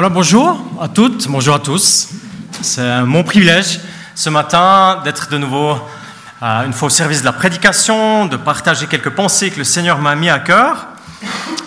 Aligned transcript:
Voilà, 0.00 0.14
bonjour 0.14 0.58
à 0.80 0.88
toutes, 0.88 1.28
bonjour 1.28 1.54
à 1.54 1.58
tous. 1.58 2.08
C'est 2.62 3.02
mon 3.02 3.22
privilège 3.22 3.80
ce 4.14 4.30
matin 4.30 5.02
d'être 5.04 5.28
de 5.28 5.36
nouveau 5.36 5.76
euh, 6.42 6.64
une 6.64 6.72
fois 6.72 6.86
au 6.86 6.90
service 6.90 7.20
de 7.20 7.26
la 7.26 7.34
prédication, 7.34 8.24
de 8.24 8.38
partager 8.38 8.86
quelques 8.86 9.10
pensées 9.10 9.50
que 9.50 9.58
le 9.58 9.64
Seigneur 9.64 9.98
m'a 9.98 10.16
mis 10.16 10.30
à 10.30 10.38
cœur. 10.38 10.86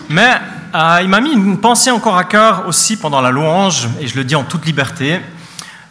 Mais 0.10 0.32
euh, 0.74 1.02
il 1.04 1.10
m'a 1.10 1.22
mis 1.22 1.32
une 1.32 1.60
pensée 1.60 1.92
encore 1.92 2.18
à 2.18 2.24
cœur 2.24 2.64
aussi 2.66 2.98
pendant 2.98 3.22
la 3.22 3.30
louange, 3.30 3.88
et 4.02 4.08
je 4.08 4.15
le 4.15 4.24
dis 4.24 4.34
en 4.34 4.44
toute 4.44 4.65
liberté. 4.65 5.22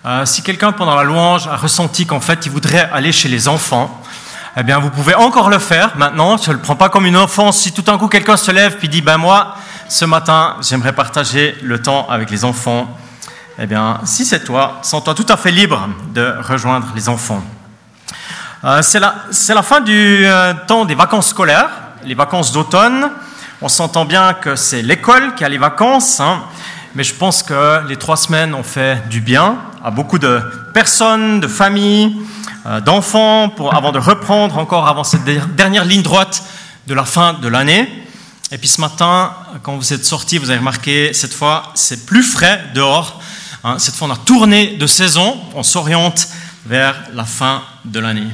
Euh, 0.05 0.27
si 0.27 0.43
quelqu'un 0.43 0.73
pendant 0.73 0.97
la 0.97 1.05
louange 1.05 1.47
a 1.47 1.55
ressenti 1.55 2.07
qu'en 2.07 2.21
fait 2.21 2.45
il 2.45 2.51
voudrait 2.51 2.91
aller 2.93 3.13
chez 3.13 3.29
les 3.29 3.47
enfants, 3.47 4.03
eh 4.57 4.65
bien 4.65 4.81
vous 4.81 4.91
pouvez 4.91 5.15
encore 5.15 5.49
le 5.49 5.61
faire 5.61 5.93
maintenant. 5.97 6.37
Je 6.39 6.51
ne 6.51 6.57
le 6.57 6.61
prends 6.61 6.75
pas 6.75 6.89
comme 6.89 7.07
une 7.07 7.17
offense 7.17 7.59
si 7.59 7.71
tout 7.71 7.83
d'un 7.83 7.99
coup 7.99 8.09
quelqu'un 8.09 8.37
se 8.37 8.51
lève 8.51 8.79
puis 8.79 8.89
dit 8.89 9.01
ben 9.01 9.17
moi 9.17 9.55
ce 9.89 10.05
matin, 10.05 10.57
j'aimerais 10.63 10.93
partager 10.93 11.57
le 11.63 11.81
temps 11.81 12.07
avec 12.09 12.31
les 12.31 12.45
enfants. 12.45 12.97
Eh 13.59 13.67
bien, 13.67 14.01
si 14.05 14.25
c'est 14.25 14.45
toi, 14.45 14.79
sens-toi 14.83 15.15
tout 15.15 15.27
à 15.29 15.37
fait 15.37 15.51
libre 15.51 15.89
de 16.15 16.35
rejoindre 16.43 16.87
les 16.95 17.09
enfants. 17.09 17.43
Euh, 18.65 18.81
c'est 18.83 19.01
la, 19.01 19.63
fin 19.63 19.81
du 19.81 20.25
euh, 20.25 20.55
temps 20.67 20.85
des 20.85 20.95
vacances 20.95 21.29
scolaires, 21.29 21.69
les 22.05 22.15
vacances 22.15 22.53
d'automne. 22.53 23.11
On 23.61 23.69
s'entend 23.69 24.05
bien 24.05 24.35
que 24.35 24.57
c'est 24.57 24.83
l'école 24.83 25.35
qui 25.35 25.45
a 25.45 25.49
les 25.49 25.59
vacances, 25.59 26.21
hein, 26.21 26.43
mais 26.95 27.05
je 27.05 27.15
pense 27.15 27.43
que 27.43 27.87
les 27.89 27.97
trois 27.97 28.17
semaines 28.17 28.55
ont 28.55 28.63
fait 28.63 29.09
du 29.09 29.21
bien 29.21 29.57
à 29.85 29.91
beaucoup 29.91 30.19
de 30.19 30.41
personnes, 30.73 31.41
de 31.41 31.49
familles, 31.49 32.17
euh, 32.67 32.81
d'enfants, 32.81 33.53
avant 33.73 33.93
de 33.93 33.99
reprendre 33.99 34.59
encore 34.59 34.89
avant 34.89 35.05
cette 35.05 35.25
dernière 35.57 35.85
ligne 35.85 36.03
droite 36.03 36.43
de 36.87 36.95
la 36.95 37.05
fin 37.05 37.35
de 37.35 37.49
l'année. 37.49 38.02
Et 38.53 38.59
puis 38.59 38.69
ce 38.69 38.83
matin, 38.83 39.35
quand 39.63 39.77
vous 39.77 39.95
êtes 39.95 40.05
sortis, 40.05 40.37
vous 40.37 40.51
avez 40.51 40.59
remarqué, 40.59 41.15
cette 41.15 41.33
fois, 41.33 41.73
c'est 41.75 42.05
plus 42.05 42.23
frais 42.23 42.63
dehors. 42.75 43.19
Hein. 43.65 43.79
cette 43.79 43.95
fois, 43.95 44.09
on 44.09 44.11
a 44.11 44.17
tourné 44.17 44.77
de 44.77 44.87
saison, 44.87 45.41
on 45.55 45.63
s'oriente 45.63 46.29
vers 46.67 46.95
la 47.15 47.25
fin 47.25 47.63
de 47.87 47.99
l'année. 47.99 48.27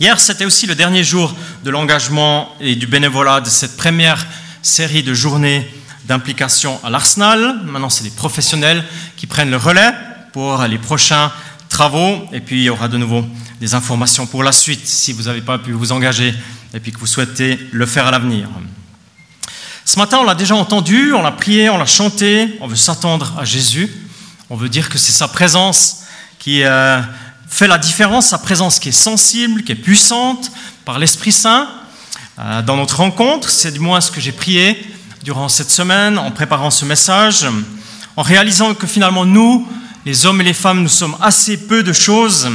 Hier, 0.00 0.18
c'était 0.18 0.46
aussi 0.46 0.66
le 0.66 0.74
dernier 0.74 1.04
jour 1.04 1.34
de 1.62 1.68
l'engagement 1.68 2.48
et 2.58 2.74
du 2.74 2.86
bénévolat 2.86 3.42
de 3.42 3.50
cette 3.50 3.76
première 3.76 4.26
série 4.62 5.02
de 5.02 5.12
journées 5.12 5.70
d'implication 6.06 6.80
à 6.82 6.88
l'Arsenal. 6.88 7.60
Maintenant, 7.64 7.90
c'est 7.90 8.04
les 8.04 8.10
professionnels 8.10 8.82
qui 9.18 9.26
prennent 9.26 9.50
le 9.50 9.58
relais 9.58 9.92
pour 10.32 10.62
les 10.62 10.78
prochains 10.78 11.30
travaux. 11.68 12.26
Et 12.32 12.40
puis, 12.40 12.60
il 12.60 12.62
y 12.62 12.70
aura 12.70 12.88
de 12.88 12.96
nouveau 12.96 13.26
des 13.60 13.74
informations 13.74 14.26
pour 14.26 14.42
la 14.42 14.52
suite 14.52 14.86
si 14.86 15.12
vous 15.12 15.24
n'avez 15.24 15.42
pas 15.42 15.58
pu 15.58 15.72
vous 15.72 15.92
engager 15.92 16.32
et 16.72 16.80
puis 16.80 16.92
que 16.92 16.98
vous 16.98 17.06
souhaitez 17.06 17.58
le 17.72 17.84
faire 17.84 18.06
à 18.06 18.10
l'avenir. 18.10 18.48
Ce 19.88 19.98
matin, 19.98 20.18
on 20.20 20.24
l'a 20.24 20.34
déjà 20.34 20.54
entendu, 20.54 21.14
on 21.14 21.22
l'a 21.22 21.32
prié, 21.32 21.70
on 21.70 21.78
l'a 21.78 21.86
chanté, 21.86 22.58
on 22.60 22.66
veut 22.66 22.76
s'attendre 22.76 23.32
à 23.38 23.46
Jésus, 23.46 23.90
on 24.50 24.54
veut 24.54 24.68
dire 24.68 24.90
que 24.90 24.98
c'est 24.98 25.12
sa 25.12 25.28
présence 25.28 26.02
qui 26.38 26.62
euh, 26.62 27.00
fait 27.48 27.66
la 27.66 27.78
différence, 27.78 28.26
sa 28.26 28.36
présence 28.36 28.80
qui 28.80 28.90
est 28.90 28.92
sensible, 28.92 29.64
qui 29.64 29.72
est 29.72 29.76
puissante 29.76 30.52
par 30.84 30.98
l'Esprit 30.98 31.32
Saint. 31.32 31.70
Euh, 32.38 32.60
dans 32.60 32.76
notre 32.76 32.98
rencontre, 32.98 33.48
c'est 33.48 33.72
du 33.72 33.80
moins 33.80 34.02
ce 34.02 34.10
que 34.10 34.20
j'ai 34.20 34.30
prié 34.30 34.78
durant 35.22 35.48
cette 35.48 35.70
semaine 35.70 36.18
en 36.18 36.32
préparant 36.32 36.70
ce 36.70 36.84
message, 36.84 37.46
en 38.14 38.22
réalisant 38.22 38.74
que 38.74 38.86
finalement 38.86 39.24
nous, 39.24 39.66
les 40.04 40.26
hommes 40.26 40.42
et 40.42 40.44
les 40.44 40.52
femmes, 40.52 40.82
nous 40.82 40.90
sommes 40.90 41.16
assez 41.22 41.66
peu 41.66 41.82
de 41.82 41.94
choses, 41.94 42.50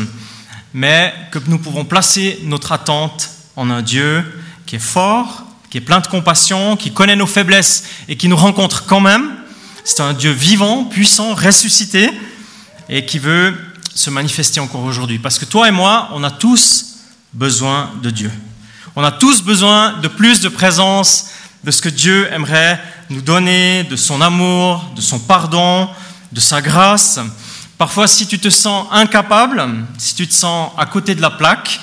mais 0.71 1.11
que 1.31 1.39
nous 1.47 1.57
pouvons 1.57 1.83
placer 1.83 2.39
notre 2.43 2.73
attente 2.73 3.31
en 3.55 3.71
un 3.71 3.81
Dieu 3.81 4.23
qui 4.67 4.75
est 4.75 4.79
fort, 4.79 5.42
qui 5.73 5.79
est 5.79 5.81
plein 5.81 6.01
de 6.01 6.05
compassion, 6.05 6.77
qui 6.77 6.93
connaît 6.93 7.15
nos 7.15 7.25
faiblesses 7.25 7.85
et 8.07 8.15
qui 8.15 8.27
nous 8.27 8.35
rencontre 8.35 8.85
quand 8.85 8.99
même. 8.99 9.31
C'est 9.83 10.01
un 10.01 10.13
Dieu 10.13 10.29
vivant, 10.29 10.83
puissant, 10.83 11.33
ressuscité 11.33 12.11
et 12.89 13.07
qui 13.07 13.17
veut 13.17 13.55
se 13.95 14.11
manifester 14.11 14.59
encore 14.59 14.83
aujourd'hui. 14.83 15.17
Parce 15.17 15.39
que 15.39 15.45
toi 15.45 15.67
et 15.67 15.71
moi, 15.71 16.09
on 16.13 16.23
a 16.23 16.29
tous 16.29 16.97
besoin 17.33 17.89
de 18.03 18.11
Dieu. 18.11 18.31
On 18.95 19.03
a 19.03 19.11
tous 19.11 19.41
besoin 19.41 19.93
de 19.93 20.07
plus 20.07 20.41
de 20.41 20.49
présence, 20.49 21.31
de 21.63 21.71
ce 21.71 21.81
que 21.81 21.89
Dieu 21.89 22.31
aimerait 22.31 22.79
nous 23.09 23.21
donner, 23.21 23.83
de 23.85 23.95
son 23.95 24.21
amour, 24.21 24.91
de 24.95 25.01
son 25.01 25.17
pardon, 25.17 25.89
de 26.33 26.39
sa 26.39 26.61
grâce. 26.61 27.19
Parfois, 27.79 28.07
si 28.07 28.27
tu 28.27 28.37
te 28.37 28.51
sens 28.51 28.85
incapable, 28.91 29.65
si 29.97 30.13
tu 30.13 30.27
te 30.27 30.35
sens 30.35 30.71
à 30.77 30.85
côté 30.85 31.15
de 31.15 31.21
la 31.23 31.31
plaque, 31.31 31.79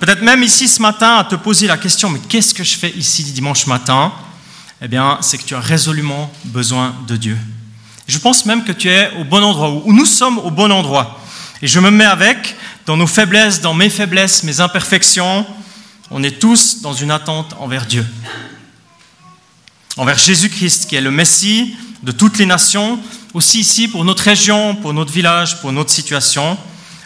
peut-être 0.00 0.22
même 0.22 0.42
ici 0.42 0.68
ce 0.68 0.80
matin 0.80 1.16
à 1.16 1.24
te 1.24 1.34
poser 1.34 1.66
la 1.66 1.76
question, 1.76 2.10
mais 2.10 2.20
qu'est-ce 2.28 2.54
que 2.54 2.64
je 2.64 2.76
fais 2.76 2.90
ici 2.90 3.24
dimanche 3.24 3.66
matin? 3.66 4.12
Eh 4.82 4.88
bien, 4.88 5.18
c'est 5.20 5.38
que 5.38 5.44
tu 5.44 5.54
as 5.54 5.60
résolument 5.60 6.30
besoin 6.44 6.94
de 7.06 7.16
Dieu. 7.16 7.38
Je 8.08 8.18
pense 8.18 8.46
même 8.46 8.64
que 8.64 8.72
tu 8.72 8.88
es 8.88 9.10
au 9.18 9.24
bon 9.24 9.42
endroit, 9.42 9.70
ou 9.84 9.92
nous 9.92 10.06
sommes 10.06 10.38
au 10.38 10.50
bon 10.50 10.70
endroit. 10.70 11.20
Et 11.62 11.66
je 11.66 11.80
me 11.80 11.90
mets 11.90 12.04
avec, 12.04 12.56
dans 12.84 12.96
nos 12.96 13.06
faiblesses, 13.06 13.60
dans 13.60 13.74
mes 13.74 13.88
faiblesses, 13.88 14.42
mes 14.42 14.60
imperfections, 14.60 15.46
on 16.10 16.22
est 16.22 16.38
tous 16.38 16.82
dans 16.82 16.92
une 16.92 17.10
attente 17.10 17.54
envers 17.58 17.86
Dieu. 17.86 18.06
Envers 19.96 20.18
Jésus-Christ, 20.18 20.86
qui 20.88 20.96
est 20.96 21.00
le 21.00 21.10
Messie 21.10 21.74
de 22.02 22.12
toutes 22.12 22.38
les 22.38 22.46
nations, 22.46 23.00
aussi 23.34 23.60
ici 23.60 23.88
pour 23.88 24.04
notre 24.04 24.22
région, 24.22 24.76
pour 24.76 24.92
notre 24.92 25.12
village, 25.12 25.60
pour 25.60 25.72
notre 25.72 25.90
situation. 25.90 26.56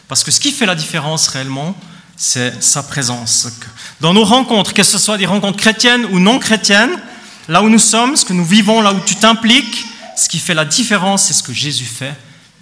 Parce 0.08 0.24
que 0.24 0.30
ce 0.30 0.40
qui 0.40 0.50
fait 0.50 0.66
la 0.66 0.74
différence 0.74 1.28
réellement, 1.28 1.74
c'est 2.22 2.62
sa 2.62 2.82
présence. 2.82 3.48
Dans 4.02 4.12
nos 4.12 4.24
rencontres, 4.24 4.74
que 4.74 4.82
ce 4.82 4.98
soit 4.98 5.16
des 5.16 5.24
rencontres 5.24 5.56
chrétiennes 5.56 6.04
ou 6.04 6.18
non 6.18 6.38
chrétiennes, 6.38 6.90
là 7.48 7.62
où 7.62 7.70
nous 7.70 7.78
sommes, 7.78 8.14
ce 8.14 8.26
que 8.26 8.34
nous 8.34 8.44
vivons, 8.44 8.82
là 8.82 8.92
où 8.92 9.00
tu 9.00 9.14
t'impliques, 9.14 9.86
ce 10.18 10.28
qui 10.28 10.38
fait 10.38 10.52
la 10.52 10.66
différence, 10.66 11.22
c'est 11.24 11.32
ce 11.32 11.42
que 11.42 11.54
Jésus 11.54 11.86
fait 11.86 12.14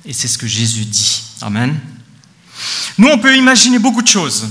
et 0.07 0.13
c'est 0.13 0.29
ce 0.29 0.39
que 0.39 0.47
Jésus 0.47 0.85
dit. 0.85 1.23
Amen. 1.41 1.77
Nous, 2.99 3.09
on 3.09 3.19
peut 3.19 3.37
imaginer 3.37 3.81
beaucoup 3.81 4.01
de 4.01 4.07
choses, 4.07 4.47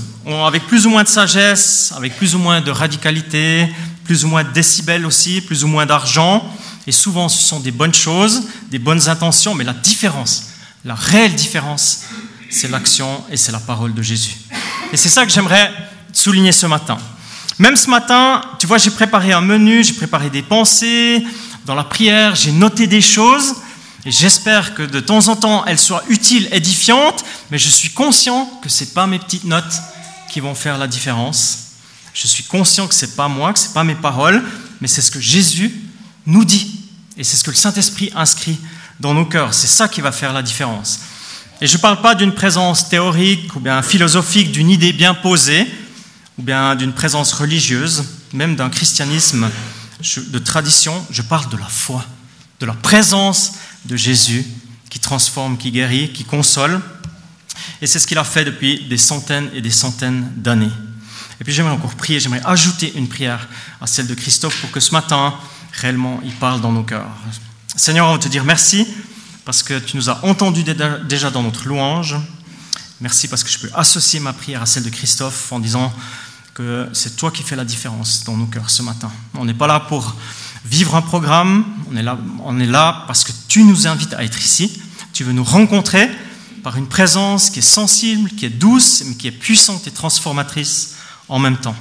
avec 0.46 0.66
plus 0.66 0.86
ou 0.86 0.90
moins 0.90 1.04
de 1.04 1.08
sagesse, 1.08 1.90
avec 1.96 2.14
plus 2.18 2.34
ou 2.34 2.38
moins 2.38 2.60
de 2.60 2.70
radicalité, 2.70 3.66
plus 4.04 4.26
ou 4.26 4.28
moins 4.28 4.44
de 4.44 4.52
décibels 4.52 5.06
aussi, 5.06 5.40
plus 5.40 5.64
ou 5.64 5.68
moins 5.68 5.86
d'argent. 5.86 6.54
Et 6.86 6.92
souvent, 6.92 7.30
ce 7.30 7.42
sont 7.42 7.60
des 7.60 7.70
bonnes 7.70 7.94
choses, 7.94 8.42
des 8.70 8.78
bonnes 8.78 9.08
intentions, 9.08 9.54
mais 9.54 9.64
la 9.64 9.72
différence, 9.72 10.48
la 10.84 10.94
réelle 10.94 11.34
différence, 11.34 12.02
c'est 12.50 12.68
l'action 12.68 13.24
et 13.30 13.38
c'est 13.38 13.52
la 13.52 13.60
parole 13.60 13.94
de 13.94 14.02
Jésus. 14.02 14.36
Et 14.92 14.96
c'est 14.96 15.08
ça 15.08 15.26
que 15.26 15.32
j'aimerais 15.32 15.72
souligner 16.12 16.52
ce 16.52 16.66
matin. 16.66 16.98
Même 17.58 17.76
ce 17.76 17.90
matin, 17.90 18.40
tu 18.58 18.66
vois, 18.66 18.78
j'ai 18.78 18.90
préparé 18.90 19.32
un 19.32 19.40
menu, 19.40 19.84
j'ai 19.84 19.92
préparé 19.92 20.30
des 20.30 20.42
pensées, 20.42 21.24
dans 21.66 21.74
la 21.74 21.84
prière, 21.84 22.34
j'ai 22.34 22.52
noté 22.52 22.86
des 22.86 23.00
choses, 23.00 23.56
et 24.04 24.12
j'espère 24.12 24.74
que 24.74 24.82
de 24.82 25.00
temps 25.00 25.28
en 25.28 25.36
temps, 25.36 25.64
elles 25.66 25.78
soient 25.78 26.04
utiles, 26.08 26.48
édifiantes, 26.52 27.24
mais 27.50 27.58
je 27.58 27.68
suis 27.68 27.90
conscient 27.90 28.46
que 28.62 28.68
ce 28.68 28.84
pas 28.84 29.06
mes 29.06 29.18
petites 29.18 29.44
notes 29.44 29.82
qui 30.30 30.40
vont 30.40 30.54
faire 30.54 30.78
la 30.78 30.86
différence. 30.86 31.58
Je 32.14 32.26
suis 32.26 32.44
conscient 32.44 32.86
que 32.86 32.94
ce 32.94 33.06
n'est 33.06 33.12
pas 33.12 33.28
moi, 33.28 33.52
que 33.52 33.58
ce 33.58 33.68
n'est 33.68 33.74
pas 33.74 33.84
mes 33.84 33.94
paroles, 33.94 34.42
mais 34.80 34.88
c'est 34.88 35.02
ce 35.02 35.10
que 35.10 35.20
Jésus 35.20 35.74
nous 36.26 36.44
dit. 36.44 36.84
Et 37.16 37.24
c'est 37.24 37.36
ce 37.36 37.44
que 37.44 37.50
le 37.50 37.56
Saint-Esprit 37.56 38.12
inscrit 38.14 38.58
dans 39.00 39.14
nos 39.14 39.24
cœurs. 39.24 39.52
C'est 39.52 39.66
ça 39.66 39.88
qui 39.88 40.00
va 40.00 40.12
faire 40.12 40.32
la 40.32 40.42
différence. 40.42 41.00
Et 41.60 41.66
je 41.66 41.76
ne 41.76 41.82
parle 41.82 42.00
pas 42.00 42.14
d'une 42.14 42.32
présence 42.32 42.88
théorique 42.88 43.54
ou 43.56 43.60
bien 43.60 43.82
philosophique, 43.82 44.52
d'une 44.52 44.70
idée 44.70 44.92
bien 44.92 45.14
posée, 45.14 45.66
ou 46.38 46.42
bien 46.42 46.76
d'une 46.76 46.92
présence 46.92 47.32
religieuse, 47.32 48.04
même 48.32 48.54
d'un 48.54 48.70
christianisme 48.70 49.50
de 50.16 50.38
tradition. 50.38 51.04
Je 51.10 51.22
parle 51.22 51.48
de 51.48 51.56
la 51.56 51.66
foi, 51.66 52.04
de 52.60 52.66
la 52.66 52.74
présence 52.74 53.54
de 53.86 53.96
Jésus 53.96 54.46
qui 54.88 55.00
transforme, 55.00 55.58
qui 55.58 55.72
guérit, 55.72 56.12
qui 56.12 56.24
console. 56.24 56.80
Et 57.82 57.88
c'est 57.88 57.98
ce 57.98 58.06
qu'il 58.06 58.18
a 58.18 58.24
fait 58.24 58.44
depuis 58.44 58.84
des 58.88 58.98
centaines 58.98 59.50
et 59.52 59.60
des 59.60 59.70
centaines 59.70 60.30
d'années. 60.36 60.70
Et 61.40 61.44
puis 61.44 61.52
j'aimerais 61.52 61.72
encore 61.72 61.94
prier, 61.94 62.20
j'aimerais 62.20 62.42
ajouter 62.44 62.92
une 62.96 63.08
prière 63.08 63.48
à 63.80 63.86
celle 63.88 64.06
de 64.06 64.14
Christophe 64.14 64.60
pour 64.60 64.70
que 64.70 64.80
ce 64.80 64.92
matin, 64.92 65.34
réellement, 65.72 66.20
il 66.24 66.32
parle 66.32 66.60
dans 66.60 66.72
nos 66.72 66.84
cœurs. 66.84 67.10
Seigneur, 67.74 68.08
on 68.08 68.14
veut 68.14 68.20
te 68.20 68.28
dire 68.28 68.44
merci 68.44 68.86
parce 69.48 69.62
que 69.62 69.78
tu 69.78 69.96
nous 69.96 70.10
as 70.10 70.26
entendus 70.26 70.62
déjà 70.62 71.30
dans 71.30 71.42
notre 71.42 71.66
louange. 71.66 72.16
Merci 73.00 73.28
parce 73.28 73.42
que 73.42 73.48
je 73.48 73.58
peux 73.58 73.70
associer 73.74 74.20
ma 74.20 74.34
prière 74.34 74.60
à 74.60 74.66
celle 74.66 74.82
de 74.82 74.90
Christophe 74.90 75.50
en 75.54 75.58
disant 75.58 75.90
que 76.52 76.86
c'est 76.92 77.16
toi 77.16 77.30
qui 77.30 77.42
fais 77.42 77.56
la 77.56 77.64
différence 77.64 78.24
dans 78.24 78.36
nos 78.36 78.44
cœurs 78.44 78.68
ce 78.68 78.82
matin. 78.82 79.10
On 79.32 79.46
n'est 79.46 79.54
pas 79.54 79.66
là 79.66 79.80
pour 79.80 80.14
vivre 80.66 80.94
un 80.96 81.00
programme, 81.00 81.64
on 81.90 81.96
est, 81.96 82.02
là, 82.02 82.18
on 82.44 82.60
est 82.60 82.66
là 82.66 83.04
parce 83.06 83.24
que 83.24 83.32
tu 83.48 83.64
nous 83.64 83.86
invites 83.86 84.12
à 84.12 84.22
être 84.22 84.38
ici. 84.38 84.82
Tu 85.14 85.24
veux 85.24 85.32
nous 85.32 85.44
rencontrer 85.44 86.10
par 86.62 86.76
une 86.76 86.86
présence 86.86 87.48
qui 87.48 87.60
est 87.60 87.62
sensible, 87.62 88.28
qui 88.28 88.44
est 88.44 88.50
douce, 88.50 89.02
mais 89.06 89.14
qui 89.14 89.28
est 89.28 89.32
puissante 89.32 89.86
et 89.86 89.90
transformatrice 89.90 90.96
en 91.26 91.38
même 91.38 91.56
temps. 91.56 91.76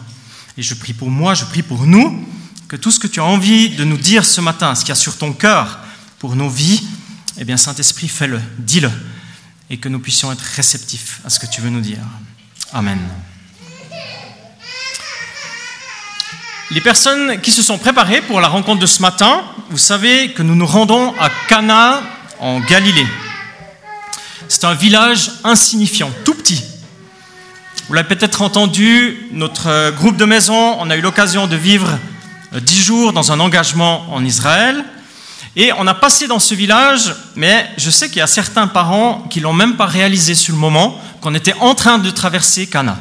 Et 0.58 0.62
je 0.62 0.74
prie 0.74 0.94
pour 0.94 1.12
moi, 1.12 1.34
je 1.34 1.44
prie 1.44 1.64
pour 1.64 1.86
nous, 1.86 2.26
que 2.70 2.78
tout 2.78 2.92
ce 2.92 3.00
que 3.02 3.08
tu 3.08 3.20
as 3.20 3.26
envie 3.26 3.72
de 3.72 3.84
nous 3.84 3.98
dire 3.98 4.24
ce 4.24 4.40
matin, 4.40 4.74
ce 4.74 4.86
qu'il 4.86 4.90
y 4.90 4.92
a 4.94 4.96
sur 4.96 5.18
ton 5.18 5.34
cœur 5.34 5.80
pour 6.20 6.38
nos 6.38 6.50
vies, 6.50 6.82
eh 7.38 7.46
bien 7.46 7.58
Saint-Esprit, 7.58 8.08
fais-le, 8.08 8.42
dis-le, 8.60 8.92
et 9.70 9.78
que 9.78 9.90
nous 9.90 10.00
puissions 10.00 10.32
être 10.32 10.42
réceptifs 10.42 11.22
à 11.26 11.30
ce 11.30 11.40
que 11.40 11.46
tu 11.46 11.62
veux 11.62 11.70
nous 11.70 11.82
dire. 11.82 12.00
Amen. 12.74 13.00
les 16.70 16.82
personnes 16.82 17.40
qui 17.40 17.52
se 17.52 17.62
sont 17.62 17.78
préparées 17.78 18.22
pour 18.22 18.42
la 18.42 18.48
rencontre 18.48 18.82
de 18.82 18.86
ce 18.86 19.02
matin, 19.02 19.42
vous 19.70 19.78
savez 19.78 20.34
que 20.34 20.44
nous 20.44 20.56
nous 20.56 20.66
rendons 20.66 21.14
à 21.20 21.30
Cana 21.48 22.02
en 22.40 22.60
Galilée. 22.60 23.08
C'est 24.50 24.66
un 24.66 24.74
village 24.74 25.32
insignifiant, 25.44 26.12
tout 26.26 26.34
petit. 26.34 26.62
Vous 27.88 27.94
l'avez 27.94 28.08
peut-être 28.08 28.42
entendu, 28.42 29.30
notre 29.32 29.92
groupe 29.92 30.18
de 30.18 30.26
maison, 30.26 30.78
on 30.80 30.90
a 30.90 30.98
eu 30.98 31.02
l'occasion 31.02 31.48
de 31.48 31.56
vivre 31.56 31.98
dix 32.62 32.84
jours 32.84 33.14
dans 33.14 33.32
un 33.32 33.40
engagement 33.40 34.14
en 34.14 34.24
Israël. 34.26 34.84
Et 35.60 35.74
on 35.74 35.88
a 35.88 35.96
passé 35.96 36.28
dans 36.28 36.38
ce 36.38 36.54
village, 36.54 37.16
mais 37.36 37.68
je 37.78 37.90
sais 37.90 38.10
qu'il 38.10 38.20
y 38.20 38.22
a 38.22 38.28
certains 38.28 38.68
parents 38.68 39.24
qui 39.32 39.40
l'ont 39.40 39.54
même 39.54 39.76
pas 39.76 39.88
réalisé 39.88 40.36
sur 40.36 40.54
le 40.54 40.60
moment, 40.60 41.02
qu'on 41.20 41.34
était 41.34 41.56
en 41.60 41.74
train 41.74 41.98
de 41.98 42.12
traverser 42.12 42.68
Cana. 42.68 42.96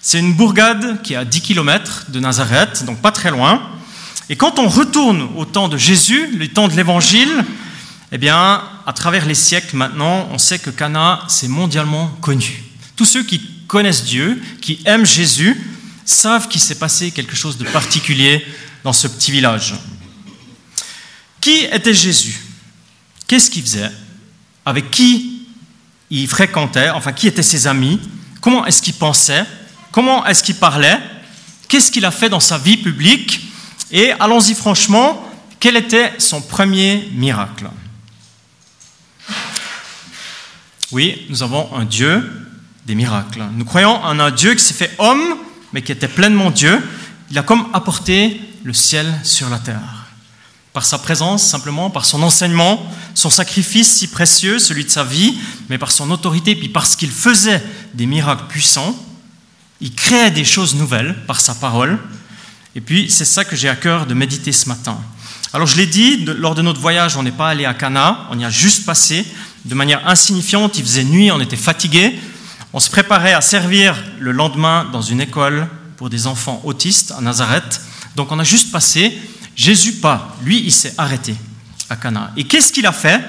C'est 0.00 0.20
une 0.20 0.32
bourgade 0.32 1.02
qui 1.02 1.14
est 1.14 1.16
à 1.16 1.24
10 1.24 1.40
km 1.40 2.04
de 2.10 2.20
Nazareth, 2.20 2.84
donc 2.84 3.02
pas 3.02 3.10
très 3.10 3.32
loin. 3.32 3.60
Et 4.28 4.36
quand 4.36 4.60
on 4.60 4.68
retourne 4.68 5.28
au 5.36 5.44
temps 5.44 5.66
de 5.66 5.76
Jésus, 5.76 6.28
le 6.36 6.46
temps 6.46 6.68
de 6.68 6.76
l'Évangile, 6.76 7.44
eh 8.12 8.18
bien, 8.18 8.62
à 8.86 8.92
travers 8.92 9.26
les 9.26 9.34
siècles 9.34 9.76
maintenant, 9.76 10.28
on 10.30 10.38
sait 10.38 10.60
que 10.60 10.70
Cana, 10.70 11.24
c'est 11.26 11.48
mondialement 11.48 12.16
connu. 12.20 12.62
Tous 12.94 13.06
ceux 13.06 13.24
qui 13.24 13.40
connaissent 13.66 14.04
Dieu, 14.04 14.40
qui 14.60 14.78
aiment 14.84 15.04
Jésus, 15.04 15.60
savent 16.04 16.46
qu'il 16.46 16.60
s'est 16.60 16.78
passé 16.78 17.10
quelque 17.10 17.34
chose 17.34 17.58
de 17.58 17.64
particulier 17.64 18.46
dans 18.84 18.92
ce 18.92 19.08
petit 19.08 19.32
village. 19.32 19.74
Qui 21.42 21.64
était 21.64 21.92
Jésus? 21.92 22.40
Qu'est-ce 23.26 23.50
qu'il 23.50 23.62
faisait? 23.62 23.92
Avec 24.64 24.90
qui 24.90 25.48
il 26.08 26.26
fréquentait? 26.26 26.88
Enfin, 26.88 27.12
qui 27.12 27.26
étaient 27.26 27.42
ses 27.42 27.66
amis? 27.66 28.00
Comment 28.40 28.64
est-ce 28.64 28.80
qu'il 28.80 28.94
pensait? 28.94 29.44
Comment 29.92 30.24
est-ce 30.24 30.42
qu'il 30.42 30.54
parlait, 30.54 30.98
qu'est-ce 31.68 31.90
qu'il 31.92 32.06
a 32.06 32.10
fait 32.10 32.30
dans 32.30 32.40
sa 32.40 32.56
vie 32.56 32.78
publique, 32.78 33.46
et 33.90 34.12
allons-y 34.12 34.54
franchement, 34.54 35.30
quel 35.60 35.76
était 35.76 36.12
son 36.18 36.40
premier 36.40 37.10
miracle? 37.12 37.68
Oui, 40.92 41.26
nous 41.28 41.42
avons 41.42 41.74
un 41.76 41.84
Dieu 41.84 42.48
des 42.86 42.94
miracles. 42.94 43.44
Nous 43.54 43.66
croyons 43.66 44.02
en 44.02 44.18
un 44.18 44.30
Dieu 44.30 44.54
qui 44.54 44.64
s'est 44.64 44.72
fait 44.72 44.94
homme, 44.98 45.36
mais 45.74 45.82
qui 45.82 45.92
était 45.92 46.08
pleinement 46.08 46.50
Dieu. 46.50 46.82
Il 47.30 47.38
a 47.38 47.42
comme 47.42 47.68
apporté 47.74 48.40
le 48.64 48.72
ciel 48.72 49.06
sur 49.22 49.50
la 49.50 49.58
terre. 49.58 50.01
Par 50.72 50.84
sa 50.84 50.98
présence, 50.98 51.42
simplement, 51.42 51.90
par 51.90 52.06
son 52.06 52.22
enseignement, 52.22 52.90
son 53.14 53.28
sacrifice 53.28 53.92
si 53.92 54.08
précieux, 54.08 54.58
celui 54.58 54.84
de 54.84 54.90
sa 54.90 55.04
vie, 55.04 55.34
mais 55.68 55.76
par 55.76 55.90
son 55.90 56.10
autorité, 56.10 56.54
puis 56.54 56.68
parce 56.68 56.96
qu'il 56.96 57.10
faisait 57.10 57.62
des 57.92 58.06
miracles 58.06 58.46
puissants, 58.48 58.96
il 59.82 59.94
crée 59.94 60.30
des 60.30 60.44
choses 60.44 60.74
nouvelles 60.74 61.16
par 61.26 61.40
sa 61.40 61.54
parole. 61.54 61.98
Et 62.74 62.80
puis, 62.80 63.10
c'est 63.10 63.26
ça 63.26 63.44
que 63.44 63.54
j'ai 63.54 63.68
à 63.68 63.76
cœur 63.76 64.06
de 64.06 64.14
méditer 64.14 64.52
ce 64.52 64.68
matin. 64.68 64.98
Alors, 65.52 65.66
je 65.66 65.76
l'ai 65.76 65.86
dit, 65.86 66.24
lors 66.24 66.54
de 66.54 66.62
notre 66.62 66.80
voyage, 66.80 67.16
on 67.16 67.22
n'est 67.22 67.30
pas 67.30 67.50
allé 67.50 67.66
à 67.66 67.74
Cana, 67.74 68.26
on 68.30 68.38
y 68.38 68.44
a 68.44 68.48
juste 68.48 68.86
passé 68.86 69.26
de 69.66 69.74
manière 69.74 70.08
insignifiante. 70.08 70.78
Il 70.78 70.84
faisait 70.84 71.04
nuit, 71.04 71.30
on 71.30 71.40
était 71.40 71.56
fatigué. 71.56 72.18
On 72.72 72.80
se 72.80 72.88
préparait 72.88 73.34
à 73.34 73.42
servir 73.42 74.02
le 74.18 74.32
lendemain 74.32 74.88
dans 74.92 75.02
une 75.02 75.20
école 75.20 75.68
pour 75.98 76.08
des 76.08 76.26
enfants 76.26 76.62
autistes 76.64 77.12
à 77.12 77.20
Nazareth. 77.20 77.82
Donc, 78.16 78.32
on 78.32 78.38
a 78.38 78.44
juste 78.44 78.72
passé. 78.72 79.18
Jésus, 79.56 79.94
pas. 79.94 80.36
Lui, 80.42 80.60
il 80.64 80.72
s'est 80.72 80.94
arrêté 80.98 81.34
à 81.90 81.96
Cana. 81.96 82.32
Et 82.36 82.44
qu'est-ce 82.44 82.72
qu'il 82.72 82.86
a 82.86 82.92
fait? 82.92 83.20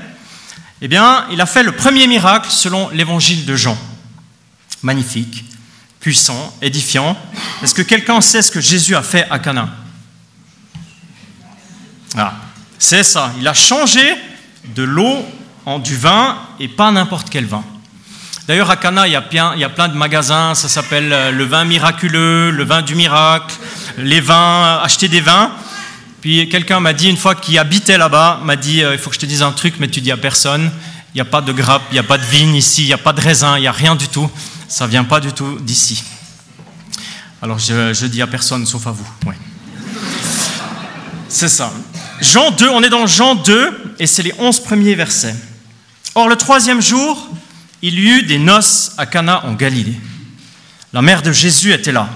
Eh 0.82 0.88
bien, 0.88 1.26
il 1.32 1.40
a 1.42 1.46
fait 1.46 1.64
le 1.64 1.72
premier 1.72 2.08
miracle 2.08 2.50
selon 2.50 2.90
l'évangile 2.90 3.46
de 3.46 3.56
Jean. 3.56 3.78
Magnifique 4.82 5.46
puissant, 6.04 6.54
édifiant. 6.62 7.18
Est-ce 7.64 7.74
que 7.74 7.82
quelqu'un 7.82 8.20
sait 8.20 8.42
ce 8.42 8.52
que 8.52 8.60
Jésus 8.60 8.94
a 8.94 9.02
fait 9.02 9.26
à 9.30 9.40
Cana? 9.40 9.70
Ah, 12.18 12.34
C'est 12.78 13.04
ça, 13.04 13.32
il 13.40 13.48
a 13.48 13.54
changé 13.54 14.04
de 14.76 14.84
l'eau 14.84 15.26
en 15.66 15.80
du 15.80 15.96
vin 15.96 16.38
et 16.60 16.68
pas 16.68 16.92
n'importe 16.92 17.30
quel 17.30 17.46
vin. 17.46 17.64
D'ailleurs, 18.50 18.70
à 18.70 18.76
Cana, 18.76 19.08
il 19.08 19.14
y, 19.14 19.16
a 19.16 19.22
plein, 19.22 19.54
il 19.56 19.62
y 19.62 19.64
a 19.64 19.70
plein 19.70 19.88
de 19.88 19.96
magasins, 19.96 20.56
ça 20.56 20.68
s'appelle 20.68 21.14
euh, 21.14 21.32
le 21.32 21.46
vin 21.46 21.64
miraculeux, 21.64 22.52
le 22.52 22.66
vin 22.66 22.82
du 22.82 22.96
miracle, 22.96 23.56
les 23.98 24.20
vins, 24.20 24.82
acheter 24.84 25.08
des 25.08 25.22
vins. 25.22 25.54
Puis 26.24 26.48
quelqu'un 26.48 26.80
m'a 26.80 26.94
dit, 26.94 27.10
une 27.10 27.18
fois 27.18 27.36
qu'il 27.36 27.60
habitait 27.60 27.98
là-bas, 27.98 28.40
m'a 28.46 28.56
dit, 28.56 28.82
euh, 28.82 28.94
il 28.94 28.98
faut 28.98 29.10
que 29.10 29.16
je 29.18 29.20
te 29.20 29.26
dise 29.26 29.42
un 29.42 29.52
truc, 29.52 29.74
mais 29.80 29.90
tu 29.90 30.00
dis 30.00 30.10
à 30.10 30.16
personne, 30.16 30.72
il 31.14 31.18
n'y 31.18 31.20
a 31.20 31.26
pas 31.26 31.42
de 31.42 31.52
grappe, 31.52 31.82
il 31.92 31.96
n'y 31.96 32.00
a 32.00 32.04
pas 32.04 32.18
de 32.18 32.24
vigne 32.24 32.56
ici, 32.56 32.84
il 32.84 32.88
n'y 32.88 32.94
a 32.94 32.98
pas 32.98 33.12
de 33.12 33.20
raisin, 33.20 33.58
il 33.58 33.60
n'y 33.60 33.68
a 33.68 33.74
rien 33.74 33.94
du 33.98 34.08
tout. 34.08 34.32
Ça 34.70 34.88
vient 34.88 35.04
pas 35.04 35.20
du 35.20 35.34
tout 35.34 35.60
d'ici. 35.60 36.02
Alors 37.42 37.60
je, 37.60 38.06
dis 38.06 38.22
à 38.22 38.28
personne 38.28 38.66
sauf 38.66 38.88
à 38.88 38.92
vous. 38.92 39.06
C'est 41.28 41.50
ça. 41.50 41.74
Jean 42.22 42.52
2, 42.52 42.70
on 42.70 42.82
est 42.84 42.90
dans 42.90 43.06
Jean 43.06 43.36
2 43.36 43.96
et 44.00 44.08
c'est 44.08 44.24
les 44.24 44.34
11 44.40 44.62
premiers 44.62 44.96
versets. 44.96 45.36
Or 46.16 46.30
le 46.30 46.38
troisième 46.38 46.82
jour, 46.82 47.28
il 47.82 47.96
y 47.96 48.10
eut 48.12 48.24
des 48.24 48.40
noces 48.40 48.94
à 48.98 49.06
Cana 49.06 49.46
en 49.46 49.56
Galilée. 49.56 50.00
La 50.94 51.02
mère 51.02 51.22
de 51.22 51.34
Jésus 51.34 51.74
était 51.74 51.92
là. 51.92 52.08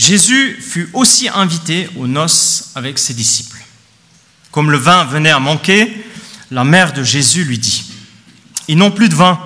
Jésus 0.00 0.56
fut 0.58 0.88
aussi 0.94 1.28
invité 1.28 1.90
aux 1.94 2.06
noces 2.06 2.70
avec 2.74 2.98
ses 2.98 3.12
disciples. 3.12 3.58
Comme 4.50 4.70
le 4.70 4.78
vin 4.78 5.04
venait 5.04 5.28
à 5.28 5.38
manquer, 5.38 5.94
la 6.50 6.64
mère 6.64 6.94
de 6.94 7.02
Jésus 7.02 7.44
lui 7.44 7.58
dit, 7.58 7.84
Ils 8.66 8.78
n'ont 8.78 8.92
plus 8.92 9.10
de 9.10 9.14
vin. 9.14 9.38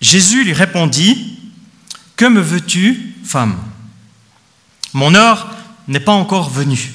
Jésus 0.00 0.44
lui 0.44 0.52
répondit, 0.52 1.40
Que 2.14 2.26
me 2.26 2.40
veux-tu, 2.40 3.16
femme? 3.24 3.58
Mon 4.92 5.12
heure 5.16 5.48
n'est 5.88 5.98
pas 5.98 6.12
encore 6.12 6.48
venue. 6.48 6.92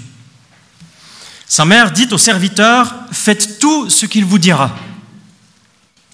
Sa 1.46 1.66
mère 1.66 1.92
dit 1.92 2.08
au 2.12 2.18
serviteur, 2.18 2.96
Faites 3.12 3.60
tout 3.60 3.90
ce 3.90 4.06
qu'il 4.06 4.24
vous 4.24 4.40
dira. 4.40 4.74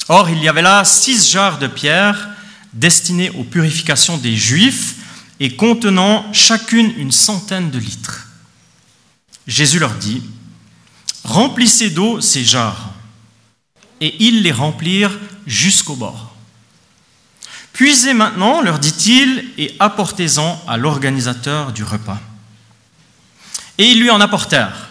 Or, 0.10 0.32
il 0.32 0.40
y 0.40 0.50
avait 0.50 0.64
là 0.64 0.84
six 0.84 1.30
jarres 1.30 1.60
de 1.60 1.68
pierre 1.68 2.30
destinées 2.74 3.30
aux 3.30 3.44
purifications 3.44 4.18
des 4.18 4.36
Juifs 4.36 4.97
et 5.40 5.56
contenant 5.56 6.32
chacune 6.34 6.94
une 6.98 7.12
centaine 7.12 7.70
de 7.70 7.80
litres. 7.80 8.28
Jésus 9.48 9.80
leur 9.80 9.94
dit, 9.94 10.24
Remplissez 11.24 11.90
d'eau 11.90 12.22
ces 12.22 12.44
jarres. 12.44 12.92
Et 14.00 14.16
ils 14.24 14.44
les 14.44 14.52
remplirent 14.52 15.18
jusqu'au 15.46 15.96
bord. 15.96 16.36
Puisez 17.74 18.14
maintenant, 18.14 18.62
leur 18.62 18.80
dit-il, 18.80 19.46
et 19.58 19.76
apportez-en 19.80 20.64
à 20.68 20.78
l'organisateur 20.78 21.74
du 21.74 21.84
repas. 21.84 22.20
Et 23.78 23.86
ils 23.86 24.00
lui 24.00 24.10
en 24.10 24.22
apportèrent. 24.22 24.90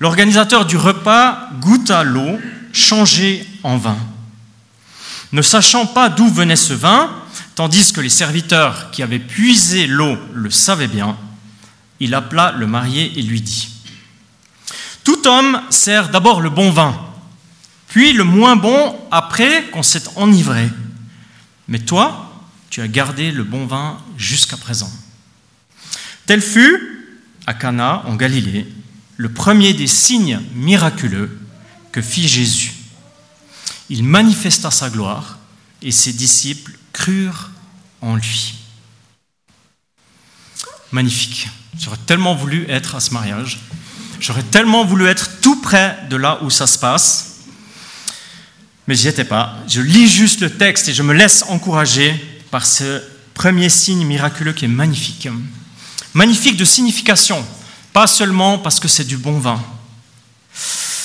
L'organisateur 0.00 0.66
du 0.66 0.76
repas 0.76 1.48
goûta 1.60 2.02
l'eau 2.02 2.38
changée 2.72 3.46
en 3.62 3.76
vin. 3.76 3.98
Ne 5.30 5.40
sachant 5.40 5.86
pas 5.86 6.08
d'où 6.08 6.28
venait 6.28 6.56
ce 6.56 6.72
vin, 6.72 7.10
tandis 7.54 7.92
que 7.92 8.00
les 8.00 8.08
serviteurs 8.08 8.90
qui 8.90 9.02
avaient 9.02 9.18
puisé 9.18 9.86
l'eau 9.86 10.16
le 10.32 10.50
savaient 10.50 10.88
bien, 10.88 11.16
il 12.00 12.14
appela 12.14 12.52
le 12.52 12.66
marié 12.66 13.12
et 13.16 13.22
lui 13.22 13.40
dit, 13.40 13.68
Tout 15.04 15.26
homme 15.26 15.60
sert 15.70 16.10
d'abord 16.10 16.40
le 16.40 16.50
bon 16.50 16.70
vin, 16.70 16.98
puis 17.88 18.12
le 18.12 18.24
moins 18.24 18.56
bon 18.56 18.96
après 19.10 19.68
qu'on 19.70 19.82
s'est 19.82 20.04
enivré. 20.16 20.68
Mais 21.68 21.78
toi, 21.78 22.32
tu 22.70 22.80
as 22.80 22.88
gardé 22.88 23.30
le 23.30 23.44
bon 23.44 23.66
vin 23.66 23.98
jusqu'à 24.16 24.56
présent. 24.56 24.90
Tel 26.26 26.40
fut, 26.40 27.06
à 27.46 27.54
Cana, 27.54 28.02
en 28.06 28.16
Galilée, 28.16 28.66
le 29.16 29.32
premier 29.32 29.74
des 29.74 29.86
signes 29.86 30.40
miraculeux 30.54 31.38
que 31.92 32.00
fit 32.00 32.26
Jésus. 32.26 32.72
Il 33.90 34.04
manifesta 34.04 34.70
sa 34.70 34.88
gloire 34.88 35.38
et 35.82 35.92
ses 35.92 36.12
disciples 36.12 36.78
crurent 36.92 37.50
en 38.00 38.16
lui. 38.16 38.54
Magnifique. 40.90 41.48
J'aurais 41.78 41.98
tellement 42.06 42.34
voulu 42.34 42.66
être 42.68 42.94
à 42.94 43.00
ce 43.00 43.12
mariage. 43.12 43.60
J'aurais 44.20 44.42
tellement 44.42 44.84
voulu 44.84 45.06
être 45.06 45.40
tout 45.40 45.60
près 45.60 45.98
de 46.10 46.16
là 46.16 46.38
où 46.42 46.50
ça 46.50 46.66
se 46.66 46.78
passe 46.78 47.32
mais 48.86 48.94
j'y 48.94 49.08
étais 49.08 49.24
pas. 49.24 49.56
Je 49.68 49.80
lis 49.80 50.08
juste 50.08 50.40
le 50.40 50.50
texte 50.50 50.88
et 50.88 50.94
je 50.94 51.02
me 51.02 51.14
laisse 51.14 51.44
encourager 51.48 52.14
par 52.50 52.66
ce 52.66 53.02
premier 53.34 53.68
signe 53.68 54.04
miraculeux 54.04 54.52
qui 54.52 54.64
est 54.64 54.68
magnifique. 54.68 55.28
Magnifique 56.14 56.56
de 56.56 56.64
signification, 56.64 57.44
pas 57.92 58.06
seulement 58.06 58.58
parce 58.58 58.80
que 58.80 58.88
c'est 58.88 59.04
du 59.04 59.16
bon 59.16 59.38
vin. 59.38 59.62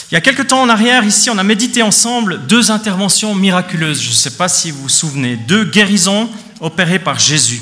Il 0.09 0.13
y 0.13 0.17
a 0.17 0.21
quelque 0.21 0.41
temps 0.41 0.61
en 0.61 0.69
arrière, 0.69 1.03
ici, 1.03 1.29
on 1.29 1.37
a 1.37 1.43
médité 1.43 1.83
ensemble 1.83 2.45
deux 2.47 2.71
interventions 2.71 3.35
miraculeuses. 3.35 4.01
Je 4.01 4.09
ne 4.09 4.13
sais 4.13 4.31
pas 4.31 4.47
si 4.47 4.71
vous 4.71 4.83
vous 4.83 4.89
souvenez, 4.89 5.35
deux 5.35 5.65
guérisons 5.65 6.29
opérées 6.61 6.99
par 6.99 7.19
Jésus. 7.19 7.61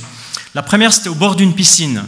La 0.53 0.61
première, 0.61 0.93
c'était 0.93 1.09
au 1.09 1.15
bord 1.15 1.35
d'une 1.35 1.53
piscine, 1.53 2.03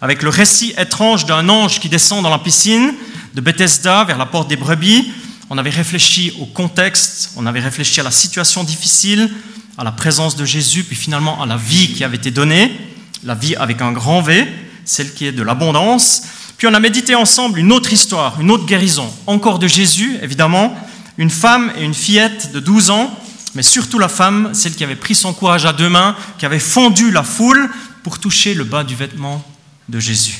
avec 0.00 0.22
le 0.22 0.28
récit 0.28 0.74
étrange 0.78 1.26
d'un 1.26 1.48
ange 1.48 1.80
qui 1.80 1.88
descend 1.88 2.22
dans 2.22 2.30
la 2.30 2.38
piscine 2.38 2.92
de 3.34 3.40
Bethesda 3.40 4.04
vers 4.04 4.16
la 4.16 4.26
porte 4.26 4.48
des 4.48 4.56
brebis 4.56 5.10
on 5.48 5.58
avait 5.58 5.70
réfléchi 5.70 6.32
au 6.40 6.46
contexte, 6.46 7.30
on 7.36 7.46
avait 7.46 7.60
réfléchi 7.60 8.00
à 8.00 8.02
la 8.02 8.10
situation 8.10 8.64
difficile, 8.64 9.30
à 9.78 9.84
la 9.84 9.92
présence 9.92 10.34
de 10.34 10.44
Jésus, 10.44 10.82
puis 10.82 10.96
finalement 10.96 11.40
à 11.40 11.46
la 11.46 11.56
vie 11.56 11.92
qui 11.92 12.02
avait 12.02 12.16
été 12.16 12.32
donnée, 12.32 12.76
la 13.22 13.34
vie 13.34 13.54
avec 13.54 13.80
un 13.80 13.92
grand 13.92 14.22
V, 14.22 14.46
celle 14.84 15.14
qui 15.14 15.26
est 15.26 15.32
de 15.32 15.42
l'abondance. 15.42 16.22
Puis 16.58 16.66
on 16.66 16.74
a 16.74 16.80
médité 16.80 17.14
ensemble 17.14 17.58
une 17.58 17.72
autre 17.72 17.92
histoire, 17.92 18.40
une 18.40 18.50
autre 18.50 18.66
guérison, 18.66 19.12
encore 19.26 19.58
de 19.58 19.66
Jésus, 19.66 20.18
évidemment, 20.22 20.74
une 21.18 21.30
femme 21.30 21.72
et 21.78 21.84
une 21.84 21.94
fillette 21.94 22.52
de 22.52 22.60
12 22.60 22.90
ans, 22.90 23.10
mais 23.54 23.62
surtout 23.62 23.98
la 23.98 24.08
femme, 24.08 24.50
celle 24.54 24.74
qui 24.74 24.84
avait 24.84 24.96
pris 24.96 25.14
son 25.14 25.32
courage 25.32 25.66
à 25.66 25.72
deux 25.72 25.88
mains, 25.88 26.16
qui 26.38 26.46
avait 26.46 26.58
fendu 26.58 27.10
la 27.10 27.22
foule 27.22 27.70
pour 28.02 28.18
toucher 28.18 28.54
le 28.54 28.64
bas 28.64 28.84
du 28.84 28.94
vêtement 28.94 29.44
de 29.88 29.98
Jésus. 29.98 30.38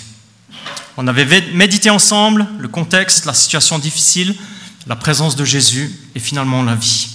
On 0.96 1.06
avait 1.06 1.26
médité 1.52 1.90
ensemble 1.90 2.46
le 2.58 2.68
contexte, 2.68 3.26
la 3.26 3.34
situation 3.34 3.78
difficile, 3.78 4.34
la 4.86 4.96
présence 4.96 5.36
de 5.36 5.44
Jésus 5.44 5.92
et 6.14 6.20
finalement 6.20 6.62
la 6.62 6.74
vie. 6.74 7.08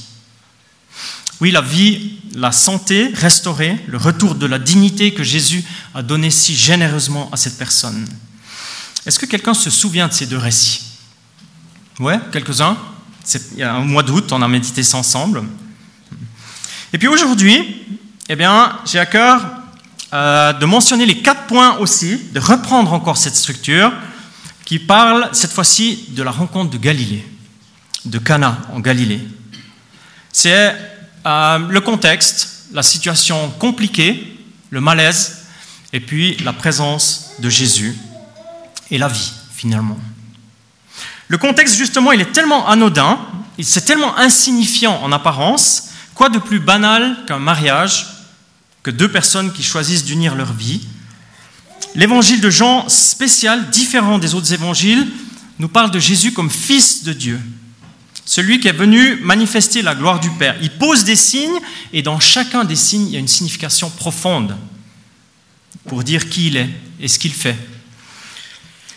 Oui, 1.39 1.49
la 1.49 1.61
vie, 1.61 2.19
la 2.35 2.51
santé 2.51 3.09
restaurée, 3.15 3.79
le 3.87 3.97
retour 3.97 4.35
de 4.35 4.45
la 4.45 4.59
dignité 4.59 5.13
que 5.13 5.23
Jésus 5.23 5.63
a 5.95 6.03
donné 6.03 6.29
si 6.29 6.55
généreusement 6.55 7.29
à 7.31 7.37
cette 7.37 7.57
personne. 7.57 8.07
Est-ce 9.05 9.17
que 9.17 9.25
quelqu'un 9.25 9.53
se 9.53 9.69
souvient 9.69 10.07
de 10.07 10.13
ces 10.13 10.27
deux 10.27 10.37
récits? 10.37 10.83
Ouais, 11.99 12.19
quelques-uns. 12.31 12.77
Il 13.53 13.59
y 13.59 13.63
a 13.63 13.73
un 13.73 13.81
mois 13.81 14.03
d'août, 14.03 14.31
on 14.31 14.41
a 14.41 14.47
médité 14.47 14.83
ça 14.83 14.97
ensemble. 14.97 15.43
Et 16.93 16.97
puis 16.97 17.07
aujourd'hui, 17.07 17.83
eh 18.29 18.35
bien, 18.35 18.77
j'ai 18.85 18.99
à 18.99 19.05
cœur 19.05 19.41
euh, 20.13 20.53
de 20.53 20.65
mentionner 20.65 21.05
les 21.05 21.21
quatre 21.21 21.47
points 21.47 21.77
aussi, 21.77 22.17
de 22.33 22.39
reprendre 22.39 22.93
encore 22.93 23.17
cette 23.17 23.35
structure 23.35 23.91
qui 24.65 24.77
parle 24.77 25.29
cette 25.31 25.51
fois-ci 25.51 26.05
de 26.09 26.21
la 26.21 26.31
rencontre 26.31 26.71
de 26.71 26.77
Galilée, 26.77 27.25
de 28.05 28.19
Cana 28.19 28.57
en 28.73 28.79
Galilée. 28.79 29.21
C'est 30.31 30.75
euh, 31.25 31.59
le 31.59 31.81
contexte, 31.81 32.67
la 32.71 32.83
situation 32.83 33.49
compliquée, 33.59 34.37
le 34.69 34.81
malaise, 34.81 35.45
et 35.93 35.99
puis 35.99 36.37
la 36.37 36.53
présence 36.53 37.31
de 37.39 37.49
Jésus 37.49 37.95
et 38.91 38.97
la 38.97 39.07
vie, 39.07 39.31
finalement. 39.51 39.97
Le 41.27 41.37
contexte, 41.37 41.77
justement, 41.77 42.11
il 42.11 42.21
est 42.21 42.33
tellement 42.33 42.67
anodin, 42.67 43.17
c'est 43.59 43.85
tellement 43.85 44.17
insignifiant 44.17 45.01
en 45.01 45.11
apparence, 45.11 45.89
quoi 46.13 46.29
de 46.29 46.39
plus 46.39 46.59
banal 46.59 47.17
qu'un 47.27 47.39
mariage, 47.39 48.07
que 48.83 48.91
deux 48.91 49.09
personnes 49.09 49.53
qui 49.53 49.63
choisissent 49.63 50.03
d'unir 50.03 50.35
leur 50.35 50.53
vie? 50.53 50.81
L'évangile 51.95 52.41
de 52.41 52.49
Jean, 52.49 52.87
spécial, 52.89 53.69
différent 53.69 54.17
des 54.17 54.35
autres 54.35 54.53
évangiles, 54.53 55.07
nous 55.59 55.69
parle 55.69 55.91
de 55.91 55.99
Jésus 55.99 56.33
comme 56.33 56.49
fils 56.49 57.03
de 57.03 57.13
Dieu, 57.13 57.39
celui 58.25 58.59
qui 58.59 58.67
est 58.67 58.73
venu 58.73 59.17
manifester 59.21 59.81
la 59.81 59.95
gloire 59.95 60.19
du 60.19 60.29
Père. 60.31 60.55
Il 60.61 60.71
pose 60.71 61.03
des 61.03 61.15
signes 61.15 61.59
et 61.93 62.01
dans 62.01 62.19
chacun 62.19 62.63
des 62.63 62.75
signes, 62.75 63.07
il 63.07 63.13
y 63.13 63.15
a 63.15 63.19
une 63.19 63.27
signification 63.27 63.89
profonde 63.89 64.55
pour 65.87 66.03
dire 66.03 66.29
qui 66.29 66.47
il 66.47 66.57
est 66.57 66.69
et 66.99 67.07
ce 67.07 67.19
qu'il 67.19 67.33
fait. 67.33 67.57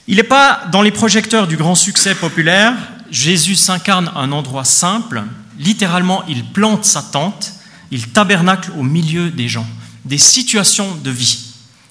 Il 0.06 0.16
n'est 0.16 0.22
pas 0.22 0.64
dans 0.70 0.82
les 0.82 0.90
projecteurs 0.90 1.46
du 1.46 1.56
grand 1.56 1.74
succès 1.74 2.14
populaire. 2.14 2.74
Jésus 3.10 3.56
s'incarne 3.56 4.08
à 4.14 4.20
un 4.20 4.32
endroit 4.32 4.64
simple. 4.64 5.22
Littéralement, 5.58 6.22
il 6.28 6.44
plante 6.44 6.84
sa 6.84 7.00
tente, 7.00 7.54
il 7.90 8.08
tabernacle 8.08 8.70
au 8.76 8.82
milieu 8.82 9.30
des 9.30 9.48
gens, 9.48 9.66
des 10.04 10.18
situations 10.18 10.94
de 10.96 11.10
vie. 11.10 11.38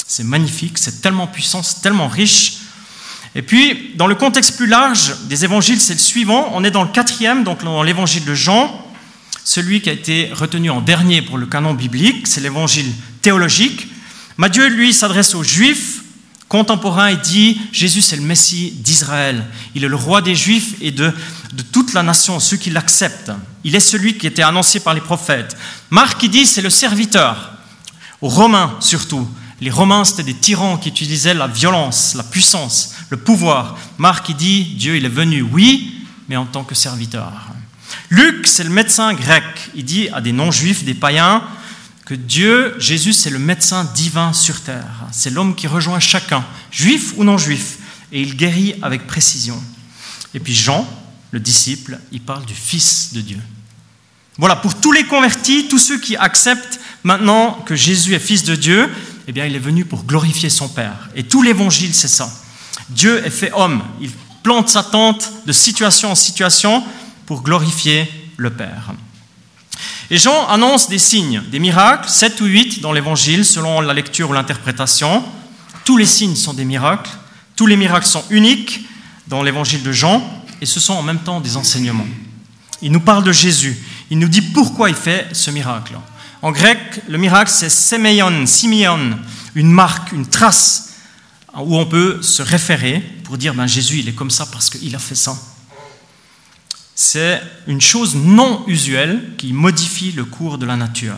C'est 0.05 0.23
magnifique, 0.23 0.77
c'est 0.77 1.01
tellement 1.01 1.25
puissant, 1.25 1.63
c'est 1.63 1.81
tellement 1.81 2.07
riche. 2.07 2.57
Et 3.35 3.41
puis, 3.41 3.93
dans 3.95 4.05
le 4.05 4.13
contexte 4.13 4.57
plus 4.57 4.67
large 4.67 5.15
des 5.27 5.43
évangiles, 5.43 5.81
c'est 5.81 5.93
le 5.93 5.99
suivant. 5.99 6.51
On 6.53 6.63
est 6.63 6.71
dans 6.71 6.83
le 6.83 6.89
quatrième, 6.89 7.43
donc 7.43 7.63
dans 7.63 7.81
l'évangile 7.81 8.25
de 8.25 8.35
Jean, 8.35 8.85
celui 9.43 9.81
qui 9.81 9.89
a 9.89 9.93
été 9.93 10.29
retenu 10.33 10.69
en 10.69 10.81
dernier 10.81 11.23
pour 11.23 11.39
le 11.39 11.47
canon 11.47 11.73
biblique, 11.73 12.27
c'est 12.27 12.41
l'évangile 12.41 12.91
théologique. 13.23 13.87
Matthieu, 14.37 14.67
lui, 14.67 14.93
s'adresse 14.93 15.33
aux 15.33 15.43
Juifs 15.43 16.02
contemporains 16.53 17.07
et 17.07 17.17
dit 17.17 17.59
Jésus, 17.71 18.03
c'est 18.03 18.15
le 18.15 18.21
Messie 18.21 18.75
d'Israël. 18.77 19.43
Il 19.73 19.83
est 19.83 19.87
le 19.87 19.95
roi 19.95 20.21
des 20.21 20.35
Juifs 20.35 20.75
et 20.81 20.91
de, 20.91 21.11
de 21.51 21.63
toute 21.63 21.95
la 21.95 22.03
nation, 22.03 22.39
ceux 22.39 22.57
qui 22.57 22.69
l'acceptent. 22.69 23.31
Il 23.63 23.73
est 23.75 23.79
celui 23.79 24.19
qui 24.19 24.27
était 24.27 24.43
annoncé 24.43 24.79
par 24.79 24.93
les 24.93 25.01
prophètes. 25.01 25.57
Marc, 25.89 26.21
il 26.21 26.29
dit 26.29 26.45
c'est 26.45 26.61
le 26.61 26.69
serviteur, 26.69 27.53
aux 28.21 28.29
Romains 28.29 28.75
surtout. 28.81 29.27
Les 29.61 29.71
Romains, 29.71 30.03
c'était 30.03 30.21
des 30.21 30.35
tyrans 30.35 30.77
qui 30.77 30.89
utilisaient 30.89 31.33
la 31.33 31.47
violence, 31.47 32.13
la 32.13 32.23
puissance, 32.23 32.93
le 33.09 33.17
pouvoir. 33.17 33.75
Marc, 33.97 34.29
il 34.29 34.35
dit 34.35 34.75
Dieu, 34.77 34.95
il 34.95 35.05
est 35.05 35.09
venu, 35.09 35.41
oui, 35.41 36.05
mais 36.29 36.37
en 36.37 36.45
tant 36.45 36.63
que 36.63 36.75
serviteur. 36.75 37.31
Luc, 38.11 38.45
c'est 38.45 38.63
le 38.63 38.69
médecin 38.69 39.15
grec. 39.15 39.43
Il 39.73 39.85
dit 39.85 40.07
à 40.13 40.21
des 40.21 40.31
non-juifs, 40.31 40.83
des 40.83 40.93
païens, 40.93 41.41
Dieu, 42.15 42.75
Jésus, 42.79 43.13
c'est 43.13 43.29
le 43.29 43.39
médecin 43.39 43.83
divin 43.95 44.33
sur 44.33 44.61
terre. 44.61 45.07
C'est 45.11 45.29
l'homme 45.29 45.55
qui 45.55 45.67
rejoint 45.67 45.99
chacun, 45.99 46.45
juif 46.71 47.13
ou 47.17 47.23
non 47.23 47.37
juif, 47.37 47.77
et 48.11 48.21
il 48.21 48.35
guérit 48.35 48.75
avec 48.81 49.07
précision. 49.07 49.61
Et 50.33 50.39
puis 50.39 50.53
Jean, 50.53 50.87
le 51.31 51.39
disciple, 51.39 51.99
il 52.11 52.21
parle 52.21 52.45
du 52.45 52.53
Fils 52.53 53.13
de 53.13 53.21
Dieu. 53.21 53.39
Voilà, 54.37 54.55
pour 54.55 54.75
tous 54.75 54.91
les 54.91 55.05
convertis, 55.05 55.67
tous 55.67 55.79
ceux 55.79 55.99
qui 55.99 56.15
acceptent 56.15 56.79
maintenant 57.03 57.53
que 57.65 57.75
Jésus 57.75 58.13
est 58.13 58.19
Fils 58.19 58.43
de 58.43 58.55
Dieu, 58.55 58.89
eh 59.27 59.31
bien, 59.31 59.45
il 59.45 59.55
est 59.55 59.59
venu 59.59 59.85
pour 59.85 60.03
glorifier 60.03 60.49
son 60.49 60.67
Père. 60.67 61.09
Et 61.15 61.23
tout 61.23 61.41
l'évangile, 61.41 61.93
c'est 61.93 62.07
ça. 62.07 62.31
Dieu 62.89 63.25
est 63.25 63.29
fait 63.29 63.51
homme. 63.53 63.83
Il 64.01 64.11
plante 64.41 64.69
sa 64.69 64.83
tente 64.83 65.31
de 65.45 65.53
situation 65.53 66.11
en 66.11 66.15
situation 66.15 66.83
pour 67.25 67.41
glorifier 67.41 68.09
le 68.37 68.49
Père. 68.49 68.93
Et 70.13 70.17
Jean 70.19 70.47
annonce 70.47 70.89
des 70.89 70.99
signes, 70.99 71.41
des 71.49 71.57
miracles, 71.57 72.07
7 72.07 72.39
ou 72.41 72.45
8 72.45 72.81
dans 72.81 72.91
l'évangile, 72.91 73.43
selon 73.43 73.81
la 73.81 73.95
lecture 73.95 74.29
ou 74.29 74.33
l'interprétation. 74.33 75.23
Tous 75.85 75.97
les 75.97 76.05
signes 76.05 76.35
sont 76.35 76.53
des 76.53 76.65
miracles, 76.65 77.09
tous 77.55 77.65
les 77.65 77.75
miracles 77.75 78.05
sont 78.05 78.23
uniques 78.29 78.81
dans 79.27 79.41
l'évangile 79.41 79.81
de 79.81 79.91
Jean, 79.91 80.21
et 80.61 80.67
ce 80.67 80.79
sont 80.79 80.93
en 80.93 81.01
même 81.01 81.17
temps 81.17 81.41
des 81.41 81.57
enseignements. 81.57 82.05
Il 82.83 82.91
nous 82.91 82.99
parle 82.99 83.23
de 83.23 83.31
Jésus, 83.31 83.75
il 84.11 84.19
nous 84.19 84.27
dit 84.27 84.43
pourquoi 84.43 84.91
il 84.91 84.95
fait 84.95 85.29
ce 85.33 85.49
miracle. 85.49 85.95
En 86.43 86.51
grec, 86.51 86.77
le 87.07 87.17
miracle, 87.17 87.49
c'est 87.49 87.71
semeion, 87.71 88.45
simion, 88.45 89.17
une 89.55 89.71
marque, 89.71 90.11
une 90.11 90.27
trace, 90.27 90.93
où 91.55 91.75
on 91.75 91.87
peut 91.87 92.21
se 92.21 92.43
référer 92.43 92.99
pour 93.23 93.39
dire, 93.39 93.55
ben, 93.55 93.65
Jésus, 93.65 93.97
il 93.97 94.09
est 94.09 94.13
comme 94.15 94.29
ça 94.29 94.45
parce 94.45 94.69
qu'il 94.69 94.95
a 94.95 94.99
fait 94.99 95.15
ça 95.15 95.35
c'est 96.95 97.41
une 97.67 97.81
chose 97.81 98.15
non 98.15 98.63
usuelle 98.67 99.31
qui 99.37 99.53
modifie 99.53 100.11
le 100.11 100.25
cours 100.25 100.57
de 100.57 100.65
la 100.65 100.75
nature. 100.75 101.15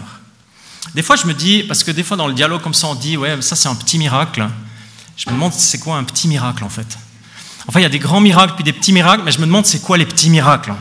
Des 0.94 1.02
fois, 1.02 1.16
je 1.16 1.26
me 1.28 1.34
dis, 1.34 1.64
parce 1.64 1.84
que 1.84 1.92
des 1.92 2.04
fois 2.04 2.16
dans 2.16 2.28
le 2.28 2.34
dialogue 2.34 2.62
comme 2.62 2.74
ça, 2.74 2.88
on 2.88 2.96
dit, 2.96 3.18
ouais, 3.18 3.42
ça 3.42 3.56
c'est 3.56 3.68
un 3.68 3.76
petit 3.76 3.98
miracle. 3.98 4.48
Je 5.18 5.30
me 5.30 5.36
demande 5.36 5.54
c'est 5.54 5.80
quoi 5.80 5.98
un 5.98 6.04
petit 6.04 6.28
miracle 6.28 6.64
en 6.64 6.70
fait? 6.70 6.98
Enfin, 7.68 7.80
il 7.80 7.84
y 7.84 7.88
a 7.88 7.90
des 7.90 8.00
grands 8.00 8.22
miracles 8.22 8.54
puis 8.56 8.64
des 8.64 8.74
petits 8.74 8.94
miracles, 8.94 9.24
mais 9.26 9.32
je 9.32 9.40
me 9.40 9.46
demande 9.46 9.66
c'est 9.66 9.82
quoi 9.82 9.98
les 9.98 10.06
petits 10.06 10.30
miracles? 10.30 10.74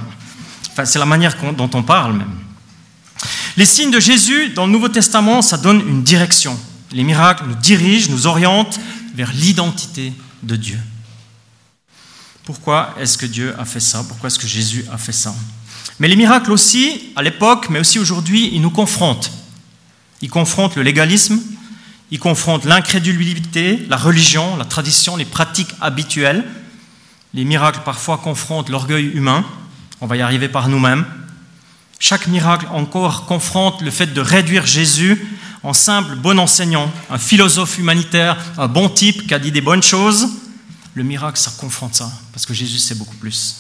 Enfin, 0.70 0.84
c'est 0.84 0.98
la 0.98 1.06
manière 1.06 1.34
dont 1.56 1.70
on 1.72 1.82
parle 1.82 2.14
même. 2.14 2.30
Les 3.56 3.64
signes 3.64 3.90
de 3.90 4.00
Jésus 4.00 4.50
dans 4.50 4.66
le 4.66 4.72
Nouveau 4.72 4.88
Testament, 4.88 5.40
ça 5.40 5.56
donne 5.56 5.80
une 5.88 6.02
direction. 6.02 6.58
Les 6.92 7.04
miracles 7.04 7.44
nous 7.46 7.54
dirigent, 7.54 8.10
nous 8.10 8.26
orientent 8.26 8.78
vers 9.14 9.32
l'identité 9.32 10.12
de 10.42 10.56
Dieu. 10.56 10.78
Pourquoi 12.44 12.94
est-ce 13.00 13.16
que 13.16 13.24
Dieu 13.24 13.54
a 13.58 13.64
fait 13.64 13.80
ça? 13.80 14.04
Pourquoi 14.06 14.26
est-ce 14.26 14.38
que 14.38 14.46
Jésus 14.46 14.84
a 14.92 14.98
fait 14.98 15.12
ça? 15.12 15.34
Mais 15.98 16.08
les 16.08 16.16
miracles 16.16 16.52
aussi, 16.52 17.12
à 17.16 17.22
l'époque, 17.22 17.68
mais 17.70 17.78
aussi 17.78 17.98
aujourd'hui, 17.98 18.50
ils 18.52 18.60
nous 18.60 18.70
confrontent. 18.70 19.30
Ils 20.20 20.28
confrontent 20.28 20.76
le 20.76 20.82
légalisme, 20.82 21.40
ils 22.10 22.18
confrontent 22.18 22.66
l'incrédulité, 22.66 23.86
la 23.88 23.96
religion, 23.96 24.56
la 24.56 24.66
tradition, 24.66 25.16
les 25.16 25.24
pratiques 25.24 25.74
habituelles. 25.80 26.44
Les 27.32 27.44
miracles 27.44 27.80
parfois 27.82 28.18
confrontent 28.18 28.68
l'orgueil 28.68 29.06
humain. 29.06 29.44
On 30.02 30.06
va 30.06 30.18
y 30.18 30.20
arriver 30.20 30.48
par 30.48 30.68
nous-mêmes. 30.68 31.06
Chaque 31.98 32.26
miracle 32.26 32.66
encore 32.72 33.24
confronte 33.24 33.80
le 33.80 33.90
fait 33.90 34.12
de 34.12 34.20
réduire 34.20 34.66
Jésus 34.66 35.26
en 35.62 35.72
simple 35.72 36.16
bon 36.16 36.38
enseignant, 36.38 36.92
un 37.08 37.16
philosophe 37.16 37.78
humanitaire, 37.78 38.36
un 38.58 38.68
bon 38.68 38.90
type 38.90 39.26
qui 39.26 39.32
a 39.32 39.38
dit 39.38 39.50
des 39.50 39.62
bonnes 39.62 39.82
choses, 39.82 40.28
le 40.94 41.02
miracle, 41.02 41.38
ça 41.38 41.52
confronte 41.58 41.94
ça, 41.94 42.10
parce 42.32 42.46
que 42.46 42.54
Jésus 42.54 42.78
sait 42.78 42.94
beaucoup 42.94 43.16
plus. 43.16 43.56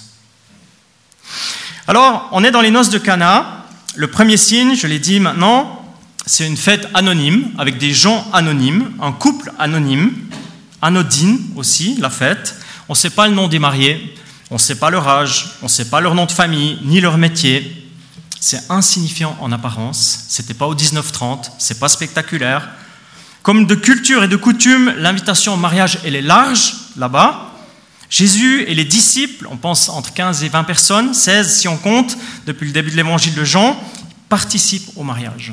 Alors, 1.86 2.28
on 2.32 2.44
est 2.44 2.50
dans 2.50 2.60
les 2.60 2.70
noces 2.70 2.90
de 2.90 2.98
Cana. 2.98 3.64
Le 3.96 4.08
premier 4.08 4.36
signe, 4.36 4.74
je 4.74 4.86
l'ai 4.86 4.98
dit 4.98 5.20
maintenant, 5.20 5.84
c'est 6.26 6.46
une 6.46 6.56
fête 6.56 6.88
anonyme, 6.94 7.50
avec 7.58 7.78
des 7.78 7.92
gens 7.92 8.26
anonymes, 8.32 8.92
un 9.00 9.12
couple 9.12 9.52
anonyme, 9.58 10.12
anodine 10.80 11.40
aussi, 11.56 11.96
la 11.98 12.10
fête. 12.10 12.56
On 12.88 12.92
ne 12.92 12.98
sait 12.98 13.10
pas 13.10 13.28
le 13.28 13.34
nom 13.34 13.48
des 13.48 13.58
mariés, 13.58 14.14
on 14.50 14.54
ne 14.54 14.60
sait 14.60 14.76
pas 14.76 14.90
leur 14.90 15.06
âge, 15.08 15.56
on 15.60 15.66
ne 15.66 15.70
sait 15.70 15.86
pas 15.86 16.00
leur 16.00 16.14
nom 16.14 16.26
de 16.26 16.32
famille, 16.32 16.78
ni 16.84 17.00
leur 17.00 17.18
métier. 17.18 17.90
C'est 18.40 18.70
insignifiant 18.70 19.36
en 19.40 19.52
apparence, 19.52 20.26
c'était 20.28 20.54
pas 20.54 20.66
au 20.66 20.74
1930, 20.74 21.52
c'est 21.58 21.78
pas 21.78 21.88
spectaculaire. 21.88 22.68
Comme 23.44 23.66
de 23.66 23.74
culture 23.74 24.24
et 24.24 24.28
de 24.28 24.36
coutume, 24.36 24.94
l'invitation 24.96 25.52
au 25.52 25.58
mariage, 25.58 25.98
elle 26.02 26.16
est 26.16 26.22
large, 26.22 26.76
là-bas. 26.96 27.52
Jésus 28.08 28.62
et 28.62 28.74
les 28.74 28.86
disciples, 28.86 29.46
on 29.50 29.58
pense 29.58 29.90
entre 29.90 30.14
15 30.14 30.44
et 30.44 30.48
20 30.48 30.64
personnes, 30.64 31.12
16 31.12 31.54
si 31.54 31.68
on 31.68 31.76
compte, 31.76 32.16
depuis 32.46 32.64
le 32.64 32.72
début 32.72 32.90
de 32.90 32.96
l'évangile 32.96 33.34
de 33.34 33.44
Jean, 33.44 33.78
participent 34.30 34.88
au 34.96 35.02
mariage. 35.02 35.52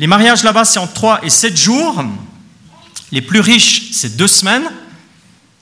Les 0.00 0.08
mariages 0.08 0.42
là-bas, 0.42 0.64
c'est 0.64 0.80
en 0.80 0.88
3 0.88 1.24
et 1.24 1.30
7 1.30 1.56
jours. 1.56 2.04
Les 3.12 3.22
plus 3.22 3.38
riches, 3.38 3.92
c'est 3.92 4.16
deux 4.16 4.26
semaines. 4.26 4.68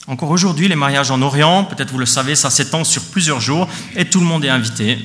Encore 0.06 0.30
aujourd'hui, 0.30 0.68
les 0.68 0.74
mariages 0.74 1.10
en 1.10 1.20
Orient, 1.20 1.64
peut-être 1.64 1.92
vous 1.92 1.98
le 1.98 2.06
savez, 2.06 2.34
ça 2.34 2.48
s'étend 2.48 2.82
sur 2.82 3.02
plusieurs 3.02 3.42
jours 3.42 3.68
et 3.94 4.06
tout 4.06 4.20
le 4.20 4.26
monde 4.26 4.42
est 4.46 4.48
invité. 4.48 4.98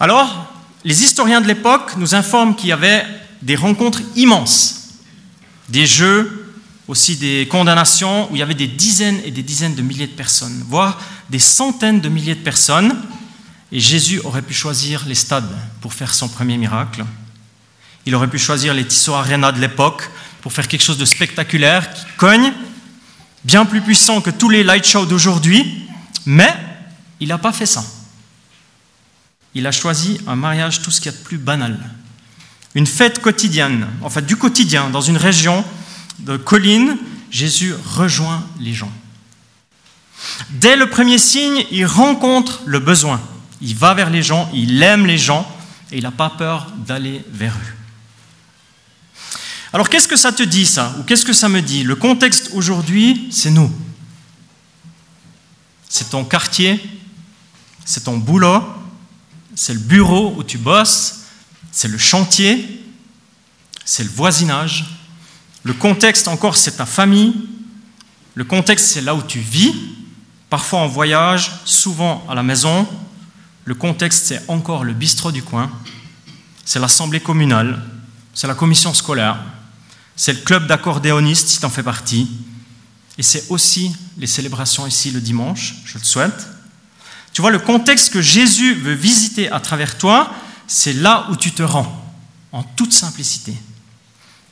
Alors, 0.00 0.50
les 0.84 1.04
historiens 1.04 1.42
de 1.42 1.48
l'époque 1.48 1.98
nous 1.98 2.14
informent 2.14 2.56
qu'il 2.56 2.70
y 2.70 2.72
avait 2.72 3.04
des 3.42 3.56
rencontres 3.56 4.00
immenses, 4.16 4.81
des 5.68 5.86
jeux, 5.86 6.54
aussi 6.88 7.16
des 7.16 7.46
condamnations, 7.50 8.30
où 8.30 8.36
il 8.36 8.38
y 8.38 8.42
avait 8.42 8.54
des 8.54 8.66
dizaines 8.66 9.20
et 9.24 9.30
des 9.30 9.42
dizaines 9.42 9.74
de 9.74 9.82
milliers 9.82 10.06
de 10.06 10.12
personnes, 10.12 10.64
voire 10.68 11.00
des 11.30 11.38
centaines 11.38 12.00
de 12.00 12.08
milliers 12.08 12.34
de 12.34 12.42
personnes. 12.42 12.96
Et 13.70 13.80
Jésus 13.80 14.20
aurait 14.24 14.42
pu 14.42 14.52
choisir 14.52 15.04
les 15.06 15.14
stades 15.14 15.48
pour 15.80 15.94
faire 15.94 16.14
son 16.14 16.28
premier 16.28 16.58
miracle. 16.58 17.04
Il 18.04 18.14
aurait 18.14 18.28
pu 18.28 18.38
choisir 18.38 18.74
les 18.74 18.86
Tissot 18.86 19.14
Arena 19.14 19.52
de 19.52 19.60
l'époque 19.60 20.10
pour 20.42 20.52
faire 20.52 20.68
quelque 20.68 20.84
chose 20.84 20.98
de 20.98 21.04
spectaculaire 21.04 21.92
qui 21.94 22.04
cogne, 22.16 22.52
bien 23.44 23.64
plus 23.64 23.80
puissant 23.80 24.20
que 24.20 24.30
tous 24.30 24.50
les 24.50 24.64
light 24.64 24.86
shows 24.86 25.06
d'aujourd'hui, 25.06 25.88
mais 26.26 26.52
il 27.20 27.28
n'a 27.28 27.38
pas 27.38 27.52
fait 27.52 27.66
ça. 27.66 27.84
Il 29.54 29.66
a 29.66 29.72
choisi 29.72 30.18
un 30.26 30.36
mariage 30.36 30.82
tout 30.82 30.90
ce 30.90 31.00
qu'il 31.00 31.12
y 31.12 31.14
a 31.14 31.18
de 31.18 31.22
plus 31.22 31.38
banal. 31.38 31.78
Une 32.74 32.86
fête 32.86 33.20
quotidienne, 33.20 33.86
en 34.00 34.08
fait 34.10 34.24
du 34.24 34.36
quotidien, 34.36 34.88
dans 34.90 35.00
une 35.00 35.16
région 35.16 35.64
de 36.20 36.36
collines, 36.36 36.96
Jésus 37.30 37.74
rejoint 37.84 38.46
les 38.60 38.72
gens. 38.72 38.92
Dès 40.50 40.76
le 40.76 40.88
premier 40.88 41.18
signe, 41.18 41.64
il 41.70 41.84
rencontre 41.84 42.62
le 42.64 42.78
besoin. 42.78 43.20
Il 43.60 43.74
va 43.74 43.94
vers 43.94 44.10
les 44.10 44.22
gens, 44.22 44.50
il 44.54 44.82
aime 44.82 45.06
les 45.06 45.18
gens 45.18 45.50
et 45.90 45.98
il 45.98 46.02
n'a 46.02 46.10
pas 46.10 46.30
peur 46.30 46.68
d'aller 46.86 47.24
vers 47.30 47.54
eux. 47.54 47.74
Alors 49.72 49.88
qu'est-ce 49.88 50.08
que 50.08 50.16
ça 50.16 50.32
te 50.32 50.42
dit 50.42 50.66
ça? 50.66 50.94
Ou 50.98 51.02
qu'est-ce 51.02 51.24
que 51.24 51.32
ça 51.32 51.48
me 51.48 51.62
dit? 51.62 51.82
Le 51.82 51.96
contexte 51.96 52.50
aujourd'hui, 52.52 53.28
c'est 53.30 53.50
nous. 53.50 53.72
C'est 55.88 56.10
ton 56.10 56.24
quartier, 56.24 56.80
c'est 57.84 58.04
ton 58.04 58.18
boulot, 58.18 58.62
c'est 59.54 59.74
le 59.74 59.80
bureau 59.80 60.34
où 60.36 60.42
tu 60.42 60.58
bosses, 60.58 61.21
c'est 61.72 61.88
le 61.88 61.98
chantier, 61.98 62.84
c'est 63.84 64.04
le 64.04 64.10
voisinage. 64.10 64.84
Le 65.64 65.72
contexte 65.72 66.28
encore, 66.28 66.56
c'est 66.56 66.76
ta 66.76 66.86
famille. 66.86 67.34
Le 68.34 68.44
contexte, 68.44 68.86
c'est 68.86 69.00
là 69.00 69.14
où 69.14 69.22
tu 69.22 69.40
vis, 69.40 69.74
parfois 70.50 70.80
en 70.80 70.86
voyage, 70.86 71.50
souvent 71.64 72.24
à 72.28 72.34
la 72.34 72.42
maison. 72.42 72.86
Le 73.64 73.74
contexte, 73.74 74.26
c'est 74.26 74.42
encore 74.48 74.84
le 74.84 74.92
bistrot 74.92 75.32
du 75.32 75.42
coin. 75.42 75.70
C'est 76.64 76.78
l'assemblée 76.78 77.20
communale, 77.20 77.82
c'est 78.34 78.46
la 78.46 78.54
commission 78.54 78.94
scolaire, 78.94 79.36
c'est 80.14 80.32
le 80.32 80.40
club 80.40 80.66
d'accordéonistes 80.66 81.48
si 81.48 81.58
tu 81.58 81.64
en 81.64 81.70
fais 81.70 81.82
partie. 81.82 82.30
Et 83.18 83.22
c'est 83.22 83.46
aussi 83.50 83.94
les 84.16 84.26
célébrations 84.26 84.86
ici 84.86 85.10
le 85.10 85.20
dimanche, 85.20 85.74
je 85.84 85.98
le 85.98 86.04
souhaite. 86.04 86.46
Tu 87.32 87.40
vois, 87.40 87.50
le 87.50 87.58
contexte 87.58 88.12
que 88.12 88.20
Jésus 88.20 88.74
veut 88.74 88.94
visiter 88.94 89.50
à 89.50 89.58
travers 89.58 89.98
toi, 89.98 90.32
c'est 90.72 90.94
là 90.94 91.26
où 91.30 91.36
tu 91.36 91.52
te 91.52 91.62
rends, 91.62 92.02
en 92.50 92.62
toute 92.62 92.94
simplicité. 92.94 93.54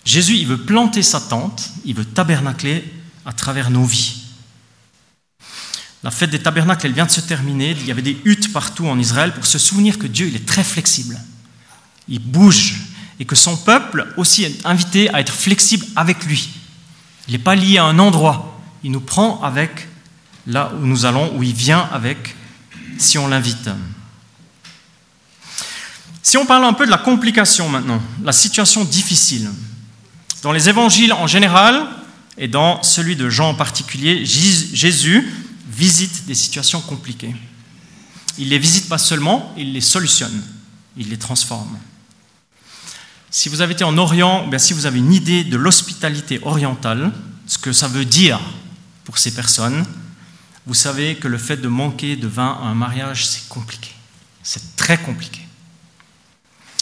Jésus, 0.04 0.36
il 0.36 0.46
veut 0.46 0.60
planter 0.60 1.02
sa 1.02 1.18
tente, 1.18 1.70
il 1.86 1.94
veut 1.94 2.04
tabernacler 2.04 2.84
à 3.24 3.32
travers 3.32 3.70
nos 3.70 3.84
vies. 3.84 4.20
La 6.02 6.10
fête 6.10 6.28
des 6.28 6.42
tabernacles, 6.42 6.84
elle 6.84 6.92
vient 6.92 7.06
de 7.06 7.10
se 7.10 7.22
terminer. 7.22 7.70
Il 7.70 7.86
y 7.86 7.90
avait 7.90 8.02
des 8.02 8.20
huttes 8.26 8.52
partout 8.52 8.86
en 8.86 8.98
Israël 8.98 9.32
pour 9.32 9.46
se 9.46 9.58
souvenir 9.58 9.98
que 9.98 10.06
Dieu, 10.06 10.26
il 10.28 10.36
est 10.36 10.46
très 10.46 10.62
flexible. 10.62 11.18
Il 12.06 12.18
bouge 12.18 12.80
et 13.18 13.24
que 13.24 13.34
son 13.34 13.56
peuple 13.56 14.12
aussi 14.18 14.44
est 14.44 14.66
invité 14.66 15.08
à 15.14 15.20
être 15.20 15.32
flexible 15.32 15.86
avec 15.96 16.26
lui. 16.26 16.50
Il 17.28 17.32
n'est 17.32 17.38
pas 17.38 17.54
lié 17.54 17.78
à 17.78 17.84
un 17.84 17.98
endroit. 17.98 18.60
Il 18.84 18.90
nous 18.90 19.00
prend 19.00 19.40
avec 19.40 19.88
là 20.46 20.70
où 20.78 20.84
nous 20.84 21.06
allons, 21.06 21.34
où 21.36 21.42
il 21.42 21.54
vient 21.54 21.88
avec 21.92 22.36
si 22.98 23.16
on 23.16 23.26
l'invite. 23.26 23.70
Si 26.22 26.36
on 26.36 26.46
parle 26.46 26.64
un 26.64 26.72
peu 26.72 26.86
de 26.86 26.90
la 26.90 26.98
complication 26.98 27.68
maintenant, 27.68 28.02
la 28.22 28.32
situation 28.32 28.84
difficile. 28.84 29.50
Dans 30.42 30.52
les 30.52 30.68
évangiles 30.68 31.12
en 31.12 31.26
général 31.26 31.86
et 32.38 32.48
dans 32.48 32.82
celui 32.82 33.16
de 33.16 33.28
Jean 33.28 33.50
en 33.50 33.54
particulier, 33.54 34.24
Jésus 34.24 35.32
visite 35.68 36.26
des 36.26 36.34
situations 36.34 36.80
compliquées. 36.80 37.34
Il 38.38 38.48
les 38.48 38.58
visite 38.58 38.88
pas 38.88 38.98
seulement, 38.98 39.52
il 39.56 39.72
les 39.72 39.80
solutionne, 39.80 40.42
il 40.96 41.08
les 41.08 41.18
transforme. 41.18 41.78
Si 43.30 43.48
vous 43.48 43.60
avez 43.60 43.74
été 43.74 43.84
en 43.84 43.96
Orient, 43.96 44.46
bien 44.46 44.58
si 44.58 44.72
vous 44.72 44.86
avez 44.86 44.98
une 44.98 45.12
idée 45.12 45.44
de 45.44 45.56
l'hospitalité 45.56 46.40
orientale, 46.42 47.12
ce 47.46 47.58
que 47.58 47.72
ça 47.72 47.86
veut 47.86 48.04
dire 48.04 48.40
pour 49.04 49.18
ces 49.18 49.32
personnes, 49.32 49.84
vous 50.66 50.74
savez 50.74 51.16
que 51.16 51.28
le 51.28 51.38
fait 51.38 51.56
de 51.56 51.68
manquer 51.68 52.16
de 52.16 52.26
vin 52.26 52.58
à 52.62 52.66
un 52.66 52.74
mariage, 52.74 53.26
c'est 53.26 53.48
compliqué. 53.48 53.90
C'est 54.42 54.76
très 54.76 54.98
compliqué. 54.98 55.40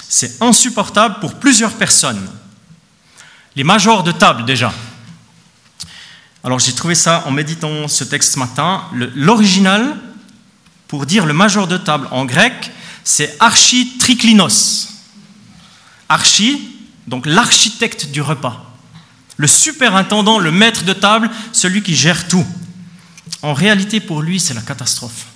C'est 0.09 0.42
insupportable 0.42 1.21
pour 1.21 1.35
plusieurs 1.35 1.73
personnes. 1.73 2.29
Les 3.57 3.64
majors 3.64 4.03
de 4.03 4.12
table 4.12 4.44
déjà. 4.44 4.73
Alors 6.42 6.59
j'ai 6.59 6.73
trouvé 6.73 6.94
ça 6.94 7.25
en 7.27 7.31
méditant 7.31 7.88
ce 7.88 8.05
texte 8.05 8.35
ce 8.35 8.38
matin. 8.38 8.85
L'original, 8.92 9.97
pour 10.87 11.05
dire 11.05 11.27
le 11.27 11.35
major 11.35 11.66
de 11.66 11.77
table 11.77 12.09
en 12.11 12.25
grec, 12.25 12.71
c'est 13.05 13.37
architriklinos. 13.40 14.88
Archi, 16.09 16.77
donc 17.07 17.27
l'architecte 17.27 18.11
du 18.11 18.23
repas. 18.23 18.64
Le 19.37 19.47
superintendant, 19.47 20.38
le 20.38 20.51
maître 20.51 20.85
de 20.85 20.92
table, 20.92 21.31
celui 21.53 21.83
qui 21.83 21.94
gère 21.94 22.29
tout. 22.29 22.47
En 23.42 23.55
réalité, 23.55 24.01
pour 24.01 24.21
lui, 24.21 24.40
c'est 24.40 24.55
la 24.55 24.62
catastrophe. 24.62 25.28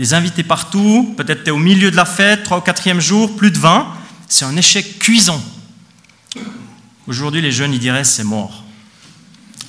Des 0.00 0.14
invités 0.14 0.42
partout, 0.42 1.12
peut-être 1.18 1.44
tu 1.44 1.48
es 1.48 1.50
au 1.50 1.58
milieu 1.58 1.90
de 1.90 1.96
la 1.96 2.06
fête, 2.06 2.42
trois 2.42 2.56
ou 2.56 2.60
quatrième 2.62 3.02
jour, 3.02 3.36
plus 3.36 3.50
de 3.50 3.58
vin, 3.58 3.86
c'est 4.28 4.46
un 4.46 4.56
échec 4.56 4.98
cuisant. 4.98 5.44
Aujourd'hui, 7.06 7.42
les 7.42 7.52
jeunes, 7.52 7.74
ils 7.74 7.78
diraient 7.78 8.04
c'est 8.04 8.24
mort. 8.24 8.64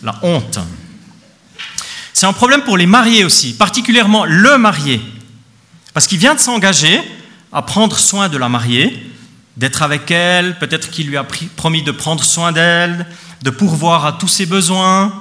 La 0.01 0.17
honte. 0.21 0.57
C'est 2.13 2.27
un 2.27 2.31
problème 2.31 2.61
pour 2.61 2.77
les 2.77 2.85
mariés 2.85 3.25
aussi, 3.25 3.51
particulièrement 3.51 4.23
le 4.23 4.57
marié, 4.57 5.01
parce 5.93 6.07
qu'il 6.07 6.17
vient 6.17 6.33
de 6.33 6.39
s'engager 6.39 7.01
à 7.51 7.61
prendre 7.61 7.97
soin 7.97 8.29
de 8.29 8.37
la 8.37 8.47
mariée, 8.47 9.11
d'être 9.57 9.81
avec 9.81 10.11
elle, 10.11 10.57
peut-être 10.59 10.91
qu'il 10.91 11.07
lui 11.07 11.17
a 11.17 11.27
promis 11.57 11.83
de 11.83 11.91
prendre 11.91 12.23
soin 12.23 12.53
d'elle, 12.53 13.05
de 13.41 13.49
pourvoir 13.49 14.05
à 14.05 14.13
tous 14.13 14.29
ses 14.29 14.45
besoins, 14.45 15.13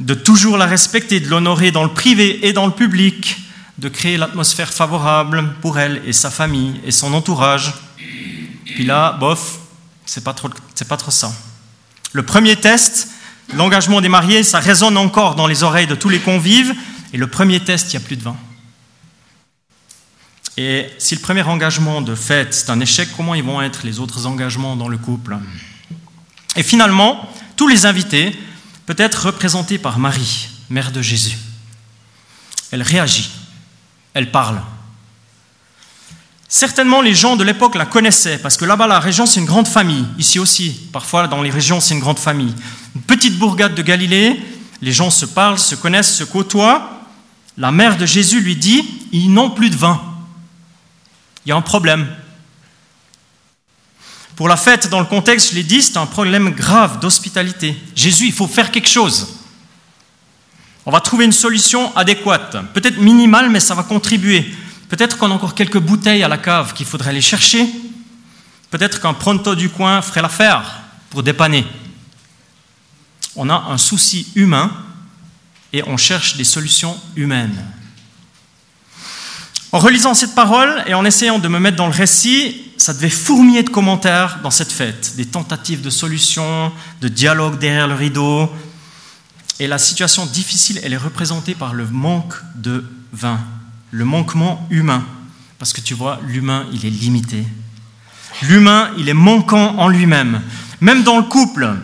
de 0.00 0.14
toujours 0.14 0.56
la 0.56 0.66
respecter, 0.66 1.20
de 1.20 1.28
l'honorer 1.28 1.70
dans 1.70 1.84
le 1.84 1.94
privé 1.94 2.44
et 2.48 2.52
dans 2.52 2.66
le 2.66 2.72
public, 2.72 3.36
de 3.78 3.88
créer 3.88 4.16
l'atmosphère 4.16 4.72
favorable 4.72 5.54
pour 5.60 5.78
elle 5.78 6.02
et 6.06 6.12
sa 6.12 6.30
famille 6.30 6.80
et 6.84 6.90
son 6.90 7.12
entourage. 7.14 7.74
Puis 8.64 8.84
là, 8.84 9.12
bof, 9.12 9.58
c'est 10.06 10.24
pas 10.24 10.34
trop, 10.34 10.50
c'est 10.74 10.88
pas 10.88 10.96
trop 10.96 11.10
ça. 11.10 11.32
Le 12.12 12.22
premier 12.22 12.56
test, 12.56 13.08
l'engagement 13.54 14.00
des 14.00 14.08
mariés, 14.08 14.42
ça 14.42 14.60
résonne 14.60 14.96
encore 14.96 15.34
dans 15.34 15.46
les 15.46 15.62
oreilles 15.62 15.86
de 15.86 15.94
tous 15.94 16.08
les 16.08 16.20
convives. 16.20 16.74
Et 17.12 17.16
le 17.16 17.26
premier 17.26 17.60
test, 17.60 17.92
il 17.92 17.98
n'y 17.98 18.04
a 18.04 18.06
plus 18.06 18.16
de 18.16 18.22
vin. 18.22 18.36
Et 20.56 20.86
si 20.98 21.14
le 21.14 21.20
premier 21.20 21.42
engagement 21.42 22.02
de 22.02 22.14
fête, 22.14 22.52
c'est 22.52 22.70
un 22.70 22.80
échec, 22.80 23.08
comment 23.16 23.34
ils 23.34 23.42
vont 23.42 23.62
être 23.62 23.84
les 23.84 24.00
autres 24.00 24.26
engagements 24.26 24.76
dans 24.76 24.88
le 24.88 24.98
couple? 24.98 25.38
Et 26.56 26.62
finalement, 26.62 27.28
tous 27.56 27.68
les 27.68 27.86
invités, 27.86 28.38
peut 28.86 28.94
être 28.98 29.26
représentée 29.26 29.78
par 29.78 29.98
Marie, 29.98 30.48
mère 30.68 30.92
de 30.92 31.00
Jésus. 31.00 31.38
Elle 32.70 32.82
réagit, 32.82 33.30
elle 34.14 34.30
parle. 34.30 34.60
Certainement, 36.48 37.00
les 37.00 37.14
gens 37.14 37.36
de 37.36 37.44
l'époque 37.44 37.74
la 37.74 37.86
connaissaient, 37.86 38.36
parce 38.36 38.58
que 38.58 38.66
là-bas, 38.66 38.86
la 38.86 39.00
région, 39.00 39.24
c'est 39.24 39.40
une 39.40 39.46
grande 39.46 39.66
famille. 39.66 40.04
Ici 40.18 40.38
aussi, 40.38 40.70
parfois, 40.92 41.26
dans 41.26 41.40
les 41.40 41.50
régions, 41.50 41.80
c'est 41.80 41.94
une 41.94 42.00
grande 42.00 42.18
famille. 42.18 42.54
Une 42.94 43.00
petite 43.00 43.38
bourgade 43.38 43.74
de 43.74 43.80
Galilée, 43.80 44.38
les 44.82 44.92
gens 44.92 45.08
se 45.08 45.24
parlent, 45.24 45.58
se 45.58 45.74
connaissent, 45.74 46.14
se 46.14 46.24
côtoient. 46.24 46.90
La 47.56 47.72
mère 47.72 47.96
de 47.96 48.04
Jésus 48.04 48.40
lui 48.40 48.56
dit, 48.56 48.84
ils 49.12 49.32
n'ont 49.32 49.50
plus 49.50 49.70
de 49.70 49.76
vin. 49.76 50.02
Il 51.46 51.48
y 51.48 51.52
a 51.52 51.56
un 51.56 51.62
problème. 51.62 52.06
Pour 54.36 54.48
la 54.48 54.56
fête, 54.56 54.90
dans 54.90 55.00
le 55.00 55.06
contexte, 55.06 55.50
je 55.50 55.54
l'ai 55.54 55.62
dit, 55.62 55.82
c'est 55.82 55.96
un 55.96 56.06
problème 56.06 56.50
grave 56.50 57.00
d'hospitalité. 57.00 57.76
Jésus, 57.94 58.26
il 58.26 58.32
faut 58.32 58.46
faire 58.46 58.70
quelque 58.70 58.88
chose. 58.88 59.41
On 60.84 60.90
va 60.90 61.00
trouver 61.00 61.24
une 61.24 61.32
solution 61.32 61.94
adéquate, 61.96 62.56
peut-être 62.74 62.98
minimale, 62.98 63.50
mais 63.50 63.60
ça 63.60 63.74
va 63.74 63.84
contribuer. 63.84 64.52
Peut-être 64.88 65.16
qu'on 65.16 65.30
a 65.30 65.34
encore 65.34 65.54
quelques 65.54 65.78
bouteilles 65.78 66.22
à 66.22 66.28
la 66.28 66.38
cave 66.38 66.74
qu'il 66.74 66.86
faudrait 66.86 67.10
aller 67.10 67.20
chercher. 67.20 67.66
Peut-être 68.70 69.00
qu'un 69.00 69.14
pronto 69.14 69.54
du 69.54 69.68
coin 69.68 70.02
ferait 70.02 70.22
l'affaire 70.22 70.80
pour 71.10 71.22
dépanner. 71.22 71.64
On 73.36 73.48
a 73.48 73.66
un 73.70 73.78
souci 73.78 74.28
humain 74.34 74.70
et 75.72 75.82
on 75.86 75.96
cherche 75.96 76.36
des 76.36 76.44
solutions 76.44 76.98
humaines. 77.16 77.64
En 79.70 79.78
relisant 79.78 80.12
cette 80.12 80.34
parole 80.34 80.84
et 80.86 80.92
en 80.92 81.04
essayant 81.04 81.38
de 81.38 81.48
me 81.48 81.58
mettre 81.58 81.78
dans 81.78 81.86
le 81.86 81.92
récit, 81.92 82.72
ça 82.76 82.92
devait 82.92 83.08
fourmiller 83.08 83.62
de 83.62 83.70
commentaires 83.70 84.40
dans 84.42 84.50
cette 84.50 84.72
fête, 84.72 85.14
des 85.16 85.24
tentatives 85.24 85.80
de 85.80 85.88
solutions, 85.88 86.70
de 87.00 87.08
dialogue 87.08 87.58
derrière 87.58 87.88
le 87.88 87.94
rideau. 87.94 88.50
Et 89.62 89.68
la 89.68 89.78
situation 89.78 90.26
difficile, 90.26 90.80
elle 90.82 90.92
est 90.92 90.96
représentée 90.96 91.54
par 91.54 91.72
le 91.72 91.86
manque 91.86 92.34
de 92.56 92.84
vin, 93.12 93.38
le 93.92 94.04
manquement 94.04 94.66
humain. 94.70 95.04
Parce 95.60 95.72
que 95.72 95.80
tu 95.80 95.94
vois, 95.94 96.18
l'humain, 96.26 96.66
il 96.72 96.84
est 96.84 96.90
limité. 96.90 97.44
L'humain, 98.42 98.90
il 98.98 99.08
est 99.08 99.14
manquant 99.14 99.76
en 99.78 99.86
lui-même. 99.86 100.42
Même 100.80 101.04
dans 101.04 101.16
le 101.16 101.22
couple, 101.22 101.76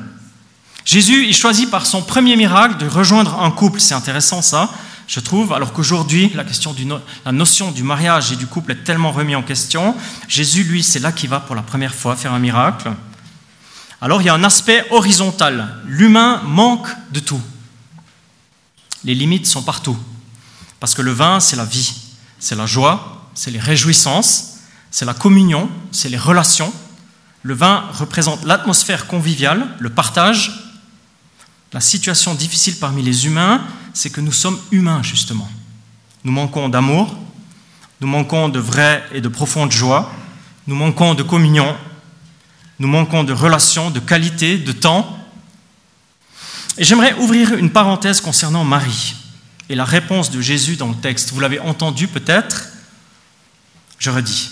Jésus, 0.84 1.26
il 1.28 1.36
choisit 1.36 1.70
par 1.70 1.86
son 1.86 2.02
premier 2.02 2.34
miracle 2.34 2.78
de 2.78 2.88
rejoindre 2.88 3.40
un 3.40 3.52
couple. 3.52 3.78
C'est 3.78 3.94
intéressant 3.94 4.42
ça, 4.42 4.70
je 5.06 5.20
trouve, 5.20 5.52
alors 5.52 5.72
qu'aujourd'hui, 5.72 6.32
la 6.34 7.30
notion 7.30 7.70
du 7.70 7.84
mariage 7.84 8.32
et 8.32 8.36
du 8.36 8.48
couple 8.48 8.72
est 8.72 8.82
tellement 8.82 9.12
remise 9.12 9.36
en 9.36 9.42
question. 9.42 9.94
Jésus, 10.26 10.64
lui, 10.64 10.82
c'est 10.82 10.98
là 10.98 11.12
qu'il 11.12 11.30
va 11.30 11.38
pour 11.38 11.54
la 11.54 11.62
première 11.62 11.94
fois 11.94 12.16
faire 12.16 12.32
un 12.32 12.40
miracle. 12.40 12.90
Alors 14.00 14.20
il 14.20 14.24
y 14.24 14.30
a 14.30 14.34
un 14.34 14.42
aspect 14.42 14.84
horizontal. 14.90 15.76
L'humain 15.86 16.42
manque 16.44 16.88
de 17.12 17.20
tout. 17.20 17.40
Les 19.04 19.14
limites 19.14 19.46
sont 19.46 19.62
partout. 19.62 19.96
Parce 20.80 20.94
que 20.94 21.02
le 21.02 21.12
vin, 21.12 21.40
c'est 21.40 21.56
la 21.56 21.64
vie, 21.64 21.94
c'est 22.38 22.56
la 22.56 22.66
joie, 22.66 23.30
c'est 23.34 23.50
les 23.50 23.58
réjouissances, 23.58 24.58
c'est 24.90 25.04
la 25.04 25.14
communion, 25.14 25.68
c'est 25.92 26.08
les 26.08 26.18
relations. 26.18 26.72
Le 27.42 27.54
vin 27.54 27.84
représente 27.92 28.44
l'atmosphère 28.44 29.06
conviviale, 29.06 29.66
le 29.78 29.90
partage. 29.90 30.74
La 31.72 31.80
situation 31.80 32.34
difficile 32.34 32.78
parmi 32.78 33.02
les 33.02 33.26
humains, 33.26 33.62
c'est 33.92 34.11
que 34.11 34.20
nous 34.20 34.32
sommes 34.32 34.58
humains, 34.70 35.02
justement. 35.02 35.48
Nous 36.24 36.32
manquons 36.32 36.68
d'amour, 36.68 37.16
nous 38.00 38.08
manquons 38.08 38.48
de 38.48 38.58
vraie 38.58 39.04
et 39.12 39.20
de 39.20 39.28
profonde 39.28 39.72
joie, 39.72 40.12
nous 40.66 40.76
manquons 40.76 41.14
de 41.14 41.22
communion, 41.22 41.76
nous 42.78 42.88
manquons 42.88 43.24
de 43.24 43.32
relations, 43.32 43.90
de 43.90 44.00
qualité, 44.00 44.58
de 44.58 44.72
temps. 44.72 45.17
J'aimerais 46.78 47.14
ouvrir 47.14 47.54
une 47.54 47.70
parenthèse 47.70 48.20
concernant 48.20 48.62
Marie 48.62 49.14
et 49.68 49.74
la 49.74 49.84
réponse 49.84 50.30
de 50.30 50.40
Jésus 50.40 50.76
dans 50.76 50.88
le 50.88 50.94
texte. 50.94 51.32
Vous 51.32 51.40
l'avez 51.40 51.58
entendu 51.58 52.06
peut-être, 52.06 52.68
je 53.98 54.10
redis. 54.10 54.50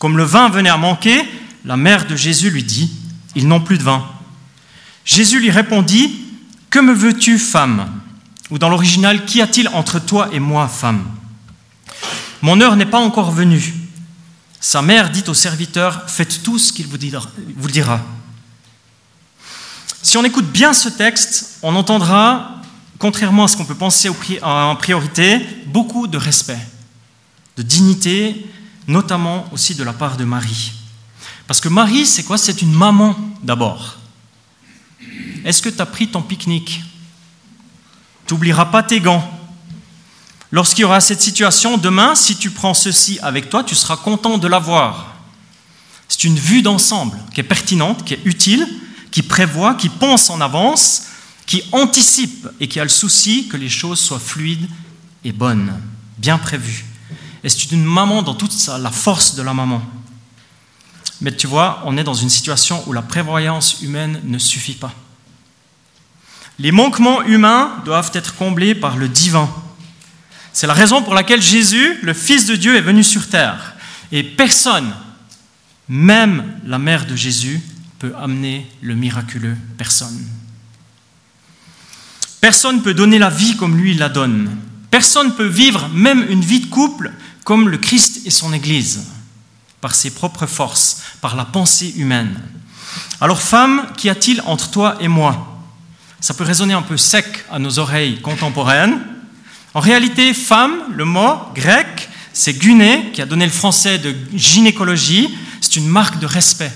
Comme 0.00 0.16
le 0.16 0.24
vin 0.24 0.48
venait 0.48 0.70
à 0.70 0.76
manquer, 0.76 1.22
la 1.64 1.76
mère 1.76 2.06
de 2.06 2.16
Jésus 2.16 2.50
lui 2.50 2.64
dit, 2.64 2.90
Ils 3.36 3.46
n'ont 3.46 3.60
plus 3.60 3.78
de 3.78 3.84
vin. 3.84 4.04
Jésus 5.04 5.38
lui 5.38 5.52
répondit, 5.52 6.24
Que 6.68 6.80
me 6.80 6.92
veux-tu, 6.92 7.38
femme? 7.38 8.00
Ou 8.50 8.58
dans 8.58 8.68
l'original, 8.68 9.24
Qu'y 9.24 9.40
a-t-il 9.40 9.68
entre 9.68 10.00
toi 10.00 10.30
et 10.32 10.40
moi, 10.40 10.66
femme? 10.66 11.04
Mon 12.42 12.60
heure 12.60 12.74
n'est 12.74 12.86
pas 12.86 12.98
encore 12.98 13.30
venue. 13.30 13.72
Sa 14.60 14.82
mère 14.82 15.10
dit 15.10 15.24
au 15.28 15.34
serviteur, 15.34 16.10
Faites 16.10 16.42
tout 16.42 16.58
ce 16.58 16.72
qu'il 16.72 16.88
vous 16.88 16.98
dira. 17.68 18.00
Si 20.02 20.16
on 20.16 20.24
écoute 20.24 20.50
bien 20.50 20.74
ce 20.74 20.88
texte, 20.88 21.58
on 21.62 21.76
entendra, 21.76 22.56
contrairement 22.98 23.44
à 23.44 23.48
ce 23.48 23.56
qu'on 23.56 23.64
peut 23.64 23.76
penser 23.76 24.10
en 24.42 24.74
priorité, 24.74 25.38
beaucoup 25.66 26.08
de 26.08 26.18
respect, 26.18 26.58
de 27.56 27.62
dignité 27.62 28.46
notamment 28.88 29.46
aussi 29.52 29.76
de 29.76 29.84
la 29.84 29.92
part 29.92 30.16
de 30.16 30.24
Marie. 30.24 30.72
Parce 31.46 31.60
que 31.60 31.68
Marie, 31.68 32.04
c'est 32.04 32.24
quoi? 32.24 32.36
C'est 32.36 32.62
une 32.62 32.72
maman 32.72 33.14
d'abord. 33.44 33.98
Est-ce 35.44 35.62
que 35.62 35.68
tu 35.68 35.80
as 35.80 35.86
pris 35.86 36.08
ton 36.08 36.20
pique-nique? 36.20 36.82
Tu 38.26 38.34
n'oublieras 38.34 38.66
pas 38.66 38.82
tes 38.82 38.98
gants. 38.98 39.28
Lorsqu'il 40.50 40.82
y 40.82 40.84
aura 40.84 41.00
cette 41.00 41.22
situation, 41.22 41.78
demain, 41.78 42.16
si 42.16 42.36
tu 42.36 42.50
prends 42.50 42.74
ceci 42.74 43.20
avec 43.22 43.50
toi, 43.50 43.62
tu 43.62 43.76
seras 43.76 43.96
content 43.96 44.36
de 44.36 44.48
l'avoir. 44.48 45.14
C'est 46.08 46.24
une 46.24 46.36
vue 46.36 46.62
d'ensemble 46.62 47.16
qui 47.32 47.40
est 47.40 47.44
pertinente, 47.44 48.04
qui 48.04 48.14
est 48.14 48.20
utile, 48.24 48.66
qui 49.12 49.22
prévoit, 49.22 49.74
qui 49.74 49.88
pense 49.88 50.30
en 50.30 50.40
avance, 50.40 51.04
qui 51.46 51.62
anticipe 51.70 52.48
et 52.58 52.66
qui 52.66 52.80
a 52.80 52.82
le 52.82 52.88
souci 52.88 53.46
que 53.46 53.56
les 53.56 53.68
choses 53.68 54.00
soient 54.00 54.18
fluides 54.18 54.68
et 55.22 55.32
bonnes, 55.32 55.72
bien 56.18 56.38
prévues. 56.38 56.84
Et 57.44 57.48
c'est 57.48 57.70
une 57.70 57.84
maman 57.84 58.22
dans 58.22 58.34
toute 58.34 58.54
la 58.66 58.90
force 58.90 59.36
de 59.36 59.42
la 59.42 59.54
maman. 59.54 59.82
Mais 61.20 61.34
tu 61.34 61.46
vois, 61.46 61.82
on 61.84 61.96
est 61.96 62.04
dans 62.04 62.14
une 62.14 62.30
situation 62.30 62.82
où 62.86 62.92
la 62.92 63.02
prévoyance 63.02 63.82
humaine 63.82 64.20
ne 64.24 64.38
suffit 64.38 64.74
pas. 64.74 64.92
Les 66.58 66.72
manquements 66.72 67.22
humains 67.22 67.82
doivent 67.84 68.10
être 68.14 68.34
comblés 68.34 68.74
par 68.74 68.96
le 68.96 69.08
divin. 69.08 69.48
C'est 70.52 70.66
la 70.66 70.74
raison 70.74 71.02
pour 71.02 71.14
laquelle 71.14 71.42
Jésus, 71.42 71.98
le 72.02 72.14
Fils 72.14 72.46
de 72.46 72.56
Dieu, 72.56 72.76
est 72.76 72.82
venu 72.82 73.04
sur 73.04 73.28
terre. 73.28 73.74
Et 74.10 74.22
personne, 74.22 74.92
même 75.88 76.58
la 76.64 76.78
mère 76.78 77.06
de 77.06 77.16
Jésus, 77.16 77.60
peut 78.02 78.12
amener 78.20 78.66
le 78.80 78.96
miraculeux. 78.96 79.56
Personne. 79.78 80.26
Personne 82.40 82.78
ne 82.78 82.80
peut 82.80 82.94
donner 82.94 83.20
la 83.20 83.30
vie 83.30 83.56
comme 83.56 83.76
lui 83.76 83.94
la 83.94 84.08
donne. 84.08 84.50
Personne 84.90 85.28
ne 85.28 85.32
peut 85.32 85.46
vivre 85.46 85.88
même 85.94 86.26
une 86.28 86.40
vie 86.40 86.58
de 86.58 86.66
couple 86.66 87.12
comme 87.44 87.68
le 87.68 87.78
Christ 87.78 88.26
et 88.26 88.30
son 88.30 88.52
Église, 88.52 89.04
par 89.80 89.94
ses 89.94 90.10
propres 90.10 90.46
forces, 90.46 91.02
par 91.20 91.36
la 91.36 91.44
pensée 91.44 91.94
humaine. 91.96 92.40
Alors 93.20 93.40
femme, 93.40 93.86
qu'y 93.96 94.10
a-t-il 94.10 94.42
entre 94.46 94.72
toi 94.72 94.96
et 94.98 95.06
moi? 95.06 95.62
Ça 96.20 96.34
peut 96.34 96.42
résonner 96.42 96.74
un 96.74 96.82
peu 96.82 96.96
sec 96.96 97.44
à 97.52 97.60
nos 97.60 97.78
oreilles 97.78 98.20
contemporaines. 98.20 98.98
En 99.74 99.80
réalité, 99.80 100.34
femme, 100.34 100.74
le 100.92 101.04
mot 101.04 101.36
grec, 101.54 102.08
c'est 102.32 102.58
guné, 102.58 103.12
qui 103.12 103.22
a 103.22 103.26
donné 103.26 103.44
le 103.44 103.52
français 103.52 103.98
de 103.98 104.12
gynécologie, 104.34 105.32
c'est 105.60 105.76
une 105.76 105.86
marque 105.86 106.18
de 106.18 106.26
respect. 106.26 106.72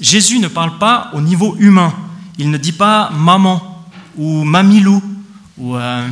Jésus 0.00 0.38
ne 0.38 0.48
parle 0.48 0.78
pas 0.78 1.10
au 1.12 1.20
niveau 1.20 1.56
humain. 1.58 1.94
Il 2.38 2.50
ne 2.50 2.58
dit 2.58 2.72
pas 2.72 3.10
maman 3.10 3.86
ou 4.16 4.44
mamilou 4.44 5.02
ou 5.56 5.76
euh, 5.76 6.08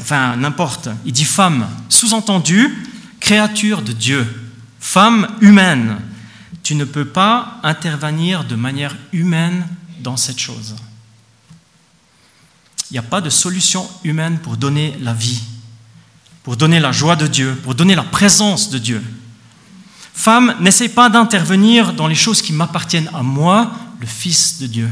enfin 0.00 0.36
n'importe, 0.36 0.88
il 1.04 1.12
dit 1.12 1.24
femme, 1.24 1.66
sous-entendu, 1.88 2.86
créature 3.20 3.82
de 3.82 3.92
Dieu, 3.92 4.26
femme 4.78 5.28
humaine. 5.40 5.98
Tu 6.62 6.74
ne 6.74 6.84
peux 6.84 7.06
pas 7.06 7.58
intervenir 7.62 8.44
de 8.44 8.54
manière 8.54 8.96
humaine 9.12 9.66
dans 10.00 10.16
cette 10.16 10.38
chose. 10.38 10.76
Il 12.90 12.94
n'y 12.94 12.98
a 12.98 13.02
pas 13.02 13.20
de 13.20 13.30
solution 13.30 13.88
humaine 14.04 14.38
pour 14.38 14.56
donner 14.56 14.96
la 15.00 15.14
vie, 15.14 15.40
pour 16.42 16.56
donner 16.56 16.80
la 16.80 16.92
joie 16.92 17.16
de 17.16 17.26
Dieu, 17.26 17.54
pour 17.62 17.74
donner 17.74 17.94
la 17.94 18.02
présence 18.02 18.70
de 18.70 18.78
Dieu. 18.78 19.02
Femme, 20.14 20.56
n'essaie 20.60 20.88
pas 20.88 21.08
d'intervenir 21.08 21.92
dans 21.92 22.06
les 22.06 22.14
choses 22.14 22.42
qui 22.42 22.52
m'appartiennent 22.52 23.10
à 23.14 23.22
moi, 23.22 23.72
le 24.00 24.06
Fils 24.06 24.58
de 24.58 24.66
Dieu. 24.66 24.88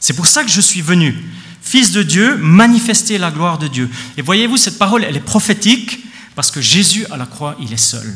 C'est 0.00 0.14
pour 0.14 0.26
ça 0.26 0.44
que 0.44 0.50
je 0.50 0.60
suis 0.60 0.82
venu. 0.82 1.24
Fils 1.62 1.92
de 1.92 2.02
Dieu, 2.02 2.36
manifester 2.36 3.16
la 3.16 3.30
gloire 3.30 3.56
de 3.58 3.68
Dieu. 3.68 3.88
Et 4.18 4.22
voyez-vous, 4.22 4.58
cette 4.58 4.78
parole, 4.78 5.02
elle 5.02 5.16
est 5.16 5.20
prophétique 5.20 6.04
parce 6.34 6.50
que 6.50 6.60
Jésus 6.60 7.06
à 7.10 7.16
la 7.16 7.24
croix, 7.26 7.56
il 7.58 7.72
est 7.72 7.78
seul. 7.78 8.14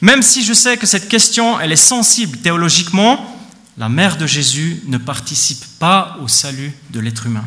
Même 0.00 0.22
si 0.22 0.42
je 0.42 0.54
sais 0.54 0.78
que 0.78 0.86
cette 0.86 1.08
question, 1.08 1.60
elle 1.60 1.70
est 1.70 1.76
sensible 1.76 2.38
théologiquement, 2.38 3.38
la 3.78 3.88
mère 3.88 4.16
de 4.16 4.26
Jésus 4.26 4.82
ne 4.86 4.98
participe 4.98 5.64
pas 5.78 6.18
au 6.22 6.28
salut 6.28 6.72
de 6.90 7.00
l'être 7.00 7.26
humain. 7.26 7.44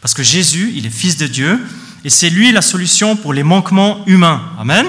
Parce 0.00 0.14
que 0.14 0.22
Jésus, 0.22 0.72
il 0.76 0.86
est 0.86 0.90
fils 0.90 1.16
de 1.16 1.26
Dieu, 1.26 1.60
et 2.04 2.10
c'est 2.10 2.30
lui 2.30 2.52
la 2.52 2.62
solution 2.62 3.16
pour 3.16 3.32
les 3.32 3.42
manquements 3.42 4.06
humains. 4.06 4.42
Amen. 4.58 4.86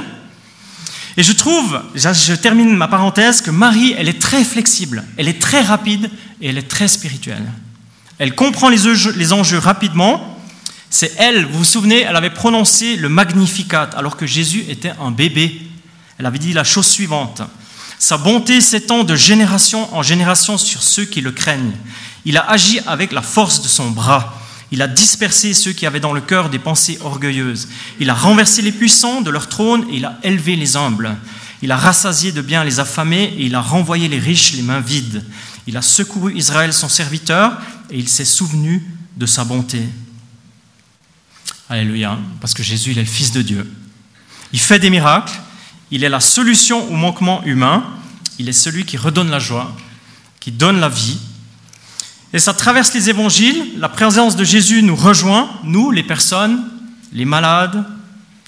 Et 1.18 1.24
je 1.24 1.32
trouve, 1.32 1.82
je 1.96 2.34
termine 2.34 2.76
ma 2.76 2.88
parenthèse, 2.88 3.42
que 3.42 3.52
Marie, 3.52 3.96
elle 3.98 4.10
est 4.10 4.22
très 4.22 4.44
flexible, 4.44 5.04
elle 5.18 5.30
est 5.30 5.42
très 5.42 5.62
rapide 5.62 6.10
et 6.42 6.50
elle 6.50 6.58
est 6.58 6.68
très 6.68 6.88
spirituelle. 6.88 7.46
Elle 8.20 8.36
comprend 8.36 8.70
les 8.70 9.34
enjeux, 9.34 9.58
rapidement. 9.58 10.40
C'est 10.90 11.14
elle, 11.18 11.46
vous 11.46 11.60
vous 11.60 11.64
souvenez, 11.64 12.02
elle 12.02 12.16
avait 12.16 12.30
prononcé 12.30 12.96
le 12.96 13.10
Magnificat 13.10 13.90
alors 13.96 14.18
que 14.18 14.26
Jésus 14.26 14.66
était 14.70 14.94
un 15.02 15.12
bébé. 15.12 15.62
Elle 16.18 16.26
avait 16.26 16.40
dit 16.40 16.54
la 16.54 16.64
chose 16.64 16.88
suivante. 16.88 17.42
Sa 18.00 18.18
bonté 18.18 18.62
s'étend 18.62 19.04
de 19.04 19.16
génération 19.16 19.94
en 19.96 20.04
génération 20.04 20.58
sur 20.58 20.84
ceux 20.84 21.06
qui 21.06 21.22
le 21.22 21.32
craignent. 21.32 21.74
Il 22.26 22.38
a 22.38 22.50
agi 22.50 22.80
avec 22.88 23.12
la 23.12 23.22
force 23.22 23.62
de 23.62 23.68
son 23.68 23.90
bras. 23.90 24.38
Il 24.76 24.82
a 24.82 24.90
dispersé 24.90 25.54
ceux 25.54 25.72
qui 25.72 25.86
avaient 25.86 26.02
dans 26.02 26.12
le 26.12 26.20
cœur 26.20 26.50
des 26.50 26.60
pensées 26.60 27.00
orgueilleuses. 27.02 27.70
Il 28.02 28.10
a 28.10 28.14
renversé 28.14 28.62
les 28.62 28.74
puissants 28.74 29.22
de 29.22 29.30
leur 29.30 29.48
trône 29.48 29.86
et 29.90 29.96
il 29.96 30.04
a 30.04 30.20
élevé 30.22 30.58
les 30.58 30.76
humbles. 30.76 31.16
Il 31.62 31.72
a 31.72 31.78
rassasié 31.78 32.34
de 32.34 32.42
bien 32.42 32.66
les 32.66 32.82
affamés 32.82 33.34
et 33.38 33.46
il 33.46 33.56
a 33.56 33.62
renvoyé 33.62 34.10
les 34.10 34.20
riches 34.20 34.52
les 34.52 34.64
mains 34.64 34.82
vides. 34.82 35.24
Il 35.66 35.78
a 35.78 35.82
secouru 35.82 36.36
Israël 36.36 36.74
son 36.74 36.90
serviteur 36.90 37.58
et 37.90 37.98
il 37.98 38.10
s'est 38.10 38.26
souvenu 38.26 38.84
de 39.16 39.26
sa 39.26 39.46
bonté. 39.46 39.82
Alléluia, 41.70 42.20
parce 42.42 42.54
que 42.54 42.62
Jésus, 42.62 42.92
il 42.92 42.98
est 42.98 43.04
le 43.04 43.08
Fils 43.08 43.32
de 43.32 43.42
Dieu. 43.42 43.72
Il 44.52 44.60
fait 44.60 44.80
des 44.80 44.90
miracles, 44.90 45.40
il 45.90 46.04
est 46.04 46.10
la 46.10 46.20
solution 46.20 46.86
au 46.92 46.98
manquement 46.98 47.42
humain, 47.46 47.86
il 48.40 48.50
est 48.50 48.52
celui 48.52 48.84
qui 48.84 48.98
redonne 48.98 49.30
la 49.30 49.40
joie, 49.40 49.74
qui 50.42 50.52
donne 50.52 50.82
la 50.82 50.90
vie. 50.90 51.18
Et 52.36 52.40
ça 52.40 52.54
traverse 52.54 52.94
les 52.94 53.10
évangiles, 53.10 53.64
la 53.78 53.88
présence 53.88 54.36
de 54.36 54.44
Jésus 54.44 54.84
nous 54.84 54.98
rejoint, 54.98 55.50
nous, 55.64 55.90
les 55.90 56.04
personnes, 56.04 56.70
les 57.14 57.24
malades, 57.24 57.86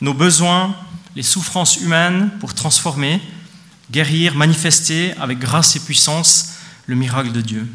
nos 0.01 0.13
besoins, 0.13 0.75
les 1.15 1.23
souffrances 1.23 1.77
humaines 1.77 2.29
pour 2.41 2.53
transformer, 2.53 3.21
guérir, 3.89 4.35
manifester 4.35 5.13
avec 5.21 5.39
grâce 5.39 5.77
et 5.77 5.79
puissance 5.79 6.55
le 6.85 6.95
miracle 6.95 7.31
de 7.31 7.39
Dieu. 7.39 7.65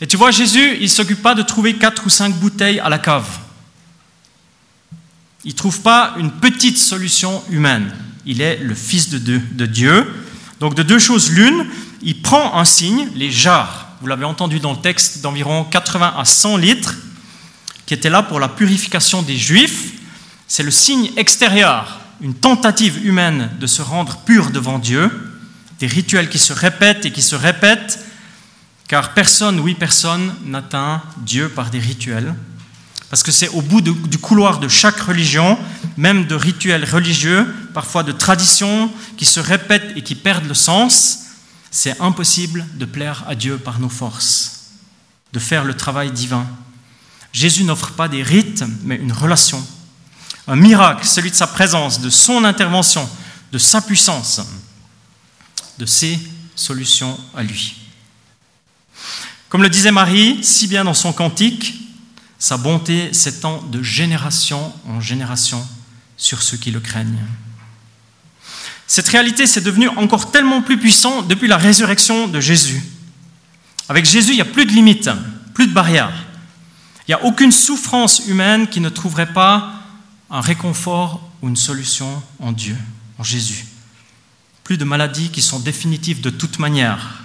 Et 0.00 0.06
tu 0.06 0.16
vois, 0.16 0.30
Jésus, 0.30 0.76
il 0.76 0.84
ne 0.84 0.86
s'occupe 0.86 1.22
pas 1.22 1.34
de 1.34 1.42
trouver 1.42 1.74
quatre 1.74 2.06
ou 2.06 2.08
cinq 2.08 2.32
bouteilles 2.36 2.78
à 2.78 2.88
la 2.88 3.00
cave. 3.00 3.26
Il 5.44 5.50
ne 5.50 5.56
trouve 5.56 5.80
pas 5.80 6.14
une 6.18 6.30
petite 6.30 6.78
solution 6.78 7.42
humaine. 7.50 7.92
Il 8.26 8.40
est 8.40 8.58
le 8.58 8.76
Fils 8.76 9.10
de 9.10 9.66
Dieu. 9.66 10.06
Donc 10.60 10.76
de 10.76 10.84
deux 10.84 11.00
choses 11.00 11.32
l'une, 11.32 11.66
il 12.02 12.22
prend 12.22 12.56
un 12.56 12.64
signe, 12.64 13.08
les 13.16 13.32
jarres. 13.32 13.85
Vous 14.02 14.08
l'avez 14.08 14.26
entendu 14.26 14.60
dans 14.60 14.72
le 14.72 14.78
texte 14.78 15.22
d'environ 15.22 15.64
80 15.64 16.14
à 16.18 16.24
100 16.26 16.58
litres, 16.58 16.96
qui 17.86 17.94
était 17.94 18.10
là 18.10 18.22
pour 18.22 18.38
la 18.38 18.48
purification 18.48 19.22
des 19.22 19.38
Juifs. 19.38 19.92
C'est 20.46 20.62
le 20.62 20.70
signe 20.70 21.10
extérieur, 21.16 22.00
une 22.20 22.34
tentative 22.34 23.06
humaine 23.06 23.50
de 23.58 23.66
se 23.66 23.80
rendre 23.80 24.18
pur 24.18 24.50
devant 24.50 24.78
Dieu, 24.78 25.10
des 25.78 25.86
rituels 25.86 26.28
qui 26.28 26.38
se 26.38 26.52
répètent 26.52 27.06
et 27.06 27.10
qui 27.10 27.22
se 27.22 27.36
répètent, 27.36 27.98
car 28.86 29.14
personne, 29.14 29.60
oui 29.60 29.74
personne, 29.74 30.34
n'atteint 30.44 31.02
Dieu 31.18 31.48
par 31.48 31.70
des 31.70 31.80
rituels. 31.80 32.34
Parce 33.08 33.22
que 33.22 33.32
c'est 33.32 33.48
au 33.48 33.62
bout 33.62 33.80
du 33.80 34.18
couloir 34.18 34.58
de 34.58 34.68
chaque 34.68 35.00
religion, 35.00 35.58
même 35.96 36.26
de 36.26 36.34
rituels 36.34 36.84
religieux, 36.84 37.46
parfois 37.72 38.02
de 38.02 38.12
traditions 38.12 38.90
qui 39.16 39.24
se 39.24 39.40
répètent 39.40 39.96
et 39.96 40.02
qui 40.02 40.16
perdent 40.16 40.48
le 40.48 40.54
sens, 40.54 41.25
c'est 41.70 42.00
impossible 42.00 42.66
de 42.74 42.84
plaire 42.84 43.24
à 43.26 43.34
Dieu 43.34 43.58
par 43.58 43.78
nos 43.78 43.88
forces, 43.88 44.70
de 45.32 45.38
faire 45.38 45.64
le 45.64 45.74
travail 45.74 46.10
divin. 46.10 46.46
Jésus 47.32 47.64
n'offre 47.64 47.92
pas 47.92 48.08
des 48.08 48.22
rites, 48.22 48.64
mais 48.82 48.96
une 48.96 49.12
relation. 49.12 49.64
Un 50.48 50.56
miracle, 50.56 51.06
celui 51.06 51.30
de 51.30 51.36
sa 51.36 51.46
présence, 51.46 52.00
de 52.00 52.10
son 52.10 52.44
intervention, 52.44 53.08
de 53.52 53.58
sa 53.58 53.80
puissance, 53.82 54.40
de 55.78 55.86
ses 55.86 56.18
solutions 56.54 57.18
à 57.34 57.42
lui. 57.42 57.76
Comme 59.48 59.62
le 59.62 59.68
disait 59.68 59.92
Marie 59.92 60.42
si 60.42 60.66
bien 60.66 60.84
dans 60.84 60.94
son 60.94 61.12
cantique, 61.12 61.74
sa 62.38 62.56
bonté 62.56 63.12
s'étend 63.12 63.62
de 63.62 63.82
génération 63.82 64.72
en 64.88 65.00
génération 65.00 65.66
sur 66.16 66.42
ceux 66.42 66.56
qui 66.56 66.70
le 66.70 66.80
craignent. 66.80 67.24
Cette 68.86 69.08
réalité 69.08 69.46
s'est 69.46 69.60
devenue 69.60 69.88
encore 69.88 70.30
tellement 70.30 70.62
plus 70.62 70.78
puissante 70.78 71.26
depuis 71.28 71.48
la 71.48 71.56
résurrection 71.56 72.28
de 72.28 72.40
Jésus. 72.40 72.82
Avec 73.88 74.04
Jésus, 74.04 74.32
il 74.32 74.36
n'y 74.36 74.40
a 74.40 74.46
plus 74.46 74.66
de 74.66 74.72
limites, 74.72 75.10
plus 75.54 75.66
de 75.66 75.72
barrières. 75.72 76.12
Il 77.06 77.10
n'y 77.10 77.14
a 77.14 77.24
aucune 77.24 77.52
souffrance 77.52 78.22
humaine 78.26 78.68
qui 78.68 78.80
ne 78.80 78.88
trouverait 78.88 79.32
pas 79.32 79.72
un 80.30 80.40
réconfort 80.40 81.30
ou 81.42 81.48
une 81.48 81.56
solution 81.56 82.22
en 82.40 82.52
Dieu, 82.52 82.76
en 83.18 83.22
Jésus. 83.22 83.66
Plus 84.64 84.78
de 84.78 84.84
maladies 84.84 85.30
qui 85.30 85.42
sont 85.42 85.60
définitives 85.60 86.20
de 86.20 86.30
toute 86.30 86.58
manière. 86.58 87.22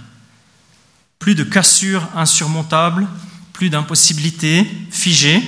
Plus 1.17 1.33
de 1.33 1.43
cassures 1.43 2.07
insurmontables, 2.15 3.07
plus 3.53 3.69
d'impossibilités 3.69 4.67
figées. 4.91 5.41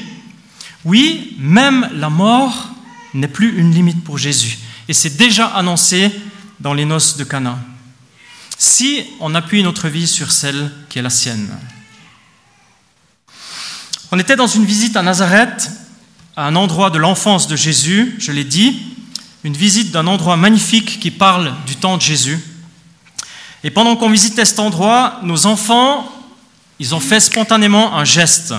Oui, 0.86 1.36
même 1.40 1.90
la 1.94 2.10
mort 2.10 2.70
n'est 3.14 3.28
plus 3.28 3.58
une 3.58 3.72
limite 3.72 4.04
pour 4.04 4.18
Jésus. 4.18 4.58
Et 4.94 4.96
c'est 4.96 5.18
déjà 5.18 5.48
annoncé 5.48 6.12
dans 6.60 6.76
les 6.76 6.86
noces 6.86 7.18
de 7.18 7.24
Cana. 7.24 7.58
Si 8.60 9.04
on 9.22 9.34
appuie 9.34 9.64
notre 9.64 9.90
vie 9.90 10.06
sur 10.06 10.32
celle 10.32 10.72
qui 10.88 11.00
est 11.00 11.02
la 11.02 11.10
sienne. 11.10 11.50
On 14.12 14.20
était 14.20 14.36
dans 14.36 14.46
une 14.46 14.66
visite 14.66 14.96
à 14.96 15.02
Nazareth, 15.02 15.72
à 16.36 16.46
un 16.46 16.56
endroit 16.56 16.92
de 16.92 17.00
l'enfance 17.00 17.48
de 17.48 17.56
Jésus, 17.56 18.16
je 18.20 18.32
l'ai 18.32 18.44
dit, 18.44 18.84
une 19.44 19.58
visite 19.58 19.90
d'un 19.90 20.06
endroit 20.06 20.38
magnifique 20.38 21.00
qui 21.00 21.10
parle 21.10 21.56
du 21.66 21.76
temps 21.76 21.98
de 21.98 22.04
Jésus. 22.04 22.40
Et 23.64 23.72
pendant 23.72 23.96
qu'on 23.96 24.12
visitait 24.12 24.46
cet 24.46 24.60
endroit, 24.60 25.22
nos 25.24 25.48
enfants 25.48 26.08
ils 26.78 26.94
ont 26.94 27.00
fait 27.00 27.20
spontanément 27.20 27.98
un 27.98 28.06
geste, 28.06 28.54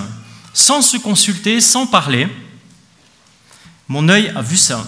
sans 0.53 0.81
se 0.81 0.97
consulter, 0.97 1.61
sans 1.61 1.87
parler. 1.87 2.27
Mon 3.87 4.09
œil 4.09 4.33
a 4.35 4.41
vu 4.41 4.57
ça. 4.57 4.85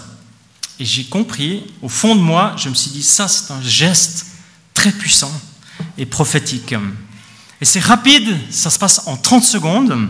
Et 0.80 0.84
j'ai 0.84 1.04
compris, 1.04 1.64
au 1.82 1.88
fond 1.88 2.14
de 2.14 2.20
moi, 2.20 2.54
je 2.56 2.68
me 2.68 2.74
suis 2.74 2.90
dit, 2.90 3.02
ça 3.02 3.26
c'est 3.26 3.52
un 3.52 3.60
geste 3.62 4.26
très 4.74 4.92
puissant 4.92 5.32
et 5.96 6.06
prophétique. 6.06 6.74
Et 7.60 7.64
c'est 7.64 7.80
rapide, 7.80 8.36
ça 8.50 8.70
se 8.70 8.78
passe 8.78 9.02
en 9.06 9.16
30 9.16 9.44
secondes. 9.44 10.08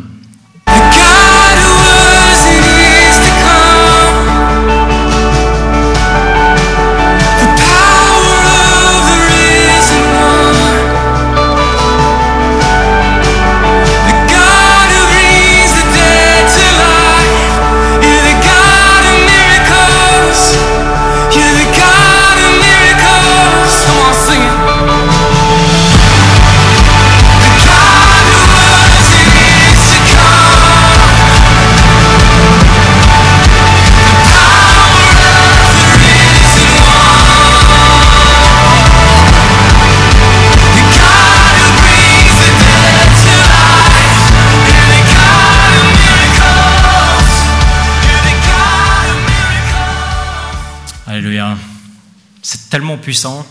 Puissant, 53.09 53.47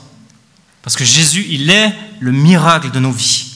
parce 0.83 0.95
que 0.95 1.03
Jésus, 1.03 1.43
il 1.49 1.71
est 1.71 1.91
le 2.19 2.31
miracle 2.31 2.91
de 2.91 2.99
nos 2.99 3.11
vies. 3.11 3.55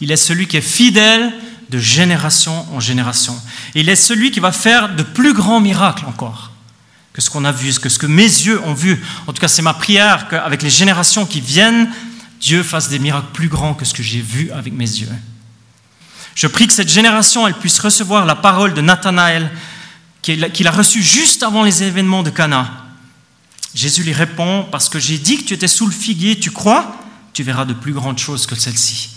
Il 0.00 0.12
est 0.12 0.16
celui 0.16 0.46
qui 0.46 0.56
est 0.56 0.60
fidèle 0.60 1.32
de 1.70 1.78
génération 1.80 2.64
en 2.72 2.78
génération. 2.78 3.36
Il 3.74 3.88
est 3.88 3.96
celui 3.96 4.30
qui 4.30 4.38
va 4.38 4.52
faire 4.52 4.94
de 4.94 5.02
plus 5.02 5.34
grands 5.34 5.58
miracles 5.60 6.04
encore 6.06 6.52
que 7.12 7.20
ce 7.20 7.30
qu'on 7.30 7.44
a 7.44 7.50
vu, 7.50 7.74
que 7.80 7.88
ce 7.88 7.98
que 7.98 8.06
mes 8.06 8.22
yeux 8.22 8.62
ont 8.62 8.74
vu. 8.74 9.02
En 9.26 9.32
tout 9.32 9.40
cas, 9.40 9.48
c'est 9.48 9.60
ma 9.60 9.74
prière 9.74 10.28
qu'avec 10.28 10.62
les 10.62 10.70
générations 10.70 11.26
qui 11.26 11.40
viennent, 11.40 11.90
Dieu 12.40 12.62
fasse 12.62 12.88
des 12.88 13.00
miracles 13.00 13.32
plus 13.32 13.48
grands 13.48 13.74
que 13.74 13.84
ce 13.84 13.92
que 13.92 14.04
j'ai 14.04 14.20
vu 14.20 14.52
avec 14.52 14.72
mes 14.72 14.88
yeux. 14.88 15.10
Je 16.36 16.46
prie 16.46 16.68
que 16.68 16.72
cette 16.72 16.92
génération, 16.92 17.48
elle 17.48 17.54
puisse 17.54 17.80
recevoir 17.80 18.24
la 18.24 18.36
parole 18.36 18.72
de 18.72 18.80
Nathanaël 18.80 19.50
qu'il 20.22 20.68
a 20.68 20.70
reçue 20.70 21.02
juste 21.02 21.42
avant 21.42 21.64
les 21.64 21.82
événements 21.82 22.22
de 22.22 22.30
Cana 22.30 22.83
Jésus 23.74 24.02
lui 24.02 24.12
répond, 24.12 24.66
parce 24.70 24.88
que 24.88 24.98
j'ai 24.98 25.18
dit 25.18 25.38
que 25.38 25.44
tu 25.44 25.54
étais 25.54 25.68
sous 25.68 25.86
le 25.86 25.92
figuier, 25.92 26.38
tu 26.38 26.50
crois? 26.50 26.96
Tu 27.32 27.42
verras 27.42 27.64
de 27.64 27.74
plus 27.74 27.92
grandes 27.92 28.18
choses 28.18 28.46
que 28.46 28.54
celle-ci. 28.54 29.10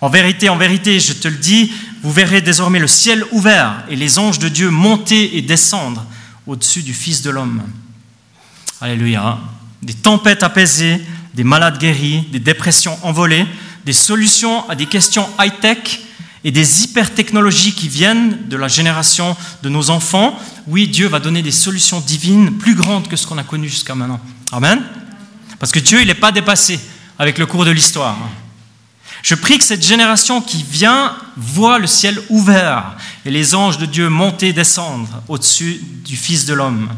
En 0.00 0.08
vérité, 0.08 0.48
en 0.48 0.56
vérité, 0.56 0.98
je 1.00 1.12
te 1.12 1.28
le 1.28 1.36
dis, 1.36 1.72
vous 2.02 2.12
verrez 2.12 2.40
désormais 2.40 2.80
le 2.80 2.88
ciel 2.88 3.24
ouvert 3.30 3.84
et 3.88 3.96
les 3.96 4.18
anges 4.18 4.38
de 4.38 4.48
Dieu 4.48 4.68
monter 4.70 5.36
et 5.36 5.42
descendre 5.42 6.04
au-dessus 6.46 6.82
du 6.82 6.92
Fils 6.92 7.22
de 7.22 7.30
l'homme. 7.30 7.62
Alléluia. 8.80 9.38
Des 9.82 9.94
tempêtes 9.94 10.42
apaisées, 10.42 11.00
des 11.34 11.44
malades 11.44 11.78
guéris, 11.78 12.22
des 12.32 12.40
dépressions 12.40 12.98
envolées, 13.02 13.46
des 13.84 13.92
solutions 13.92 14.68
à 14.68 14.74
des 14.74 14.86
questions 14.86 15.28
high-tech 15.38 16.00
et 16.44 16.50
des 16.50 16.84
hyper-technologies 16.84 17.72
qui 17.72 17.88
viennent 17.88 18.46
de 18.48 18.56
la 18.56 18.68
génération 18.68 19.34
de 19.62 19.70
nos 19.70 19.88
enfants, 19.88 20.38
oui, 20.66 20.86
Dieu 20.88 21.08
va 21.08 21.18
donner 21.18 21.42
des 21.42 21.50
solutions 21.50 22.00
divines 22.00 22.58
plus 22.58 22.74
grandes 22.74 23.08
que 23.08 23.16
ce 23.16 23.26
qu'on 23.26 23.38
a 23.38 23.42
connu 23.42 23.68
jusqu'à 23.68 23.94
maintenant. 23.94 24.20
Amen. 24.52 24.82
Parce 25.58 25.72
que 25.72 25.78
Dieu, 25.78 26.02
il 26.02 26.06
n'est 26.06 26.14
pas 26.14 26.32
dépassé 26.32 26.78
avec 27.18 27.38
le 27.38 27.46
cours 27.46 27.64
de 27.64 27.70
l'histoire. 27.70 28.18
Je 29.22 29.34
prie 29.34 29.56
que 29.56 29.64
cette 29.64 29.84
génération 29.84 30.42
qui 30.42 30.62
vient 30.62 31.16
voit 31.34 31.78
le 31.78 31.86
ciel 31.86 32.20
ouvert 32.28 32.94
et 33.24 33.30
les 33.30 33.54
anges 33.54 33.78
de 33.78 33.86
Dieu 33.86 34.10
monter 34.10 34.48
et 34.48 34.52
descendre 34.52 35.08
au-dessus 35.28 35.80
du 36.04 36.14
Fils 36.14 36.44
de 36.44 36.52
l'homme. 36.52 36.90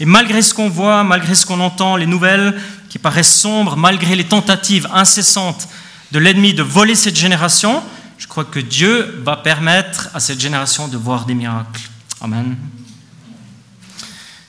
Et 0.00 0.04
malgré 0.04 0.42
ce 0.42 0.54
qu'on 0.54 0.68
voit, 0.68 1.04
malgré 1.04 1.36
ce 1.36 1.46
qu'on 1.46 1.60
entend, 1.60 1.94
les 1.94 2.06
nouvelles 2.06 2.60
qui 2.88 2.98
paraissent 2.98 3.40
sombres, 3.40 3.76
malgré 3.76 4.16
les 4.16 4.24
tentatives 4.24 4.88
incessantes 4.92 5.68
de 6.10 6.18
l'ennemi 6.18 6.52
de 6.52 6.64
voler 6.64 6.96
cette 6.96 7.16
génération, 7.16 7.80
je 8.18 8.26
crois 8.26 8.44
que 8.44 8.58
Dieu 8.58 9.22
va 9.24 9.36
permettre 9.36 10.10
à 10.12 10.20
cette 10.20 10.40
génération 10.40 10.88
de 10.88 10.96
voir 10.96 11.24
des 11.24 11.34
miracles. 11.34 11.88
Amen. 12.20 12.56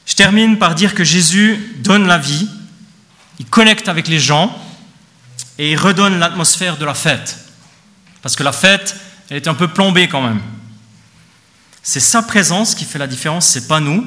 Je 0.06 0.16
termine 0.16 0.58
par 0.58 0.74
dire 0.74 0.96
que 0.96 1.04
Jésus 1.04 1.76
donne 1.78 2.08
la 2.08 2.18
vie, 2.18 2.50
il 3.38 3.46
connecte 3.46 3.88
avec 3.88 4.08
les 4.08 4.20
gens 4.20 4.60
et 5.60 5.72
il 5.72 5.78
redonne 5.78 6.18
l'atmosphère 6.18 6.78
de 6.78 6.86
la 6.86 6.96
fête. 6.96 7.38
Parce 8.24 8.36
que 8.36 8.44
la 8.44 8.52
fête, 8.52 8.96
elle 9.30 9.38
est 9.38 9.48
un 9.48 9.54
peu 9.54 9.68
plombée 9.68 10.10
quand 10.10 10.22
même. 10.22 10.42
C'est 11.84 12.00
sa 12.00 12.24
présence 12.24 12.74
qui 12.74 12.86
fait 12.86 13.00
la 13.00 13.08
différence, 13.08 13.46
c'est 13.46 13.68
pas 13.68 13.80
nous, 13.80 14.06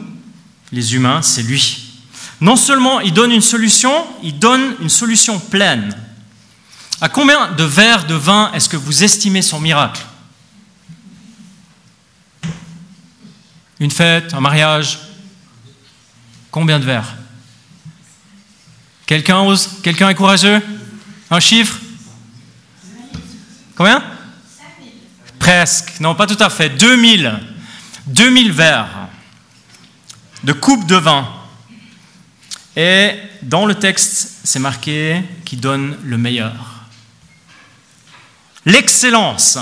les 0.73 0.95
humains, 0.95 1.23
c'est 1.23 1.43
lui. 1.43 2.03
Non 2.41 2.57
seulement 2.57 3.01
il 3.01 3.13
donne 3.13 3.31
une 3.31 3.41
solution, 3.41 3.93
il 4.25 4.39
donne 4.39 4.75
une 4.81 4.91
solution 4.91 5.39
pleine. 5.39 5.97
À 7.03 7.09
combien 7.09 7.51
de 7.51 7.65
verres 7.65 8.07
de 8.07 8.15
vin 8.15 8.53
est-ce 8.55 8.69
que 8.69 8.77
vous 8.77 9.03
estimez 9.03 9.43
son 9.43 9.59
miracle? 9.59 10.03
Une 13.81 13.91
fête, 13.91 14.33
un 14.35 14.41
mariage? 14.41 15.01
Combien 16.53 16.79
de 16.79 16.85
verres? 16.85 17.17
Quelqu'un 19.05 19.41
ose 19.41 19.81
Quelqu'un 19.83 20.11
est 20.11 20.15
courageux? 20.15 20.63
Un 21.29 21.41
chiffre? 21.41 21.77
Combien? 23.75 24.05
Presque. 25.41 25.99
Non, 25.99 26.15
pas 26.15 26.29
tout 26.29 26.39
à 26.39 26.51
fait. 26.51 26.69
2000. 26.69 27.37
2000 28.07 28.53
verres 28.53 29.09
de 30.45 30.53
coupe 30.53 30.87
de 30.87 30.95
vin. 30.95 31.29
Et 32.77 33.15
dans 33.43 33.67
le 33.67 33.75
texte, 33.75 34.39
c'est 34.45 34.61
marqué 34.61 35.21
qui 35.45 35.57
donne 35.57 35.99
le 36.05 36.17
meilleur. 36.17 36.72
L'excellence, 38.65 39.59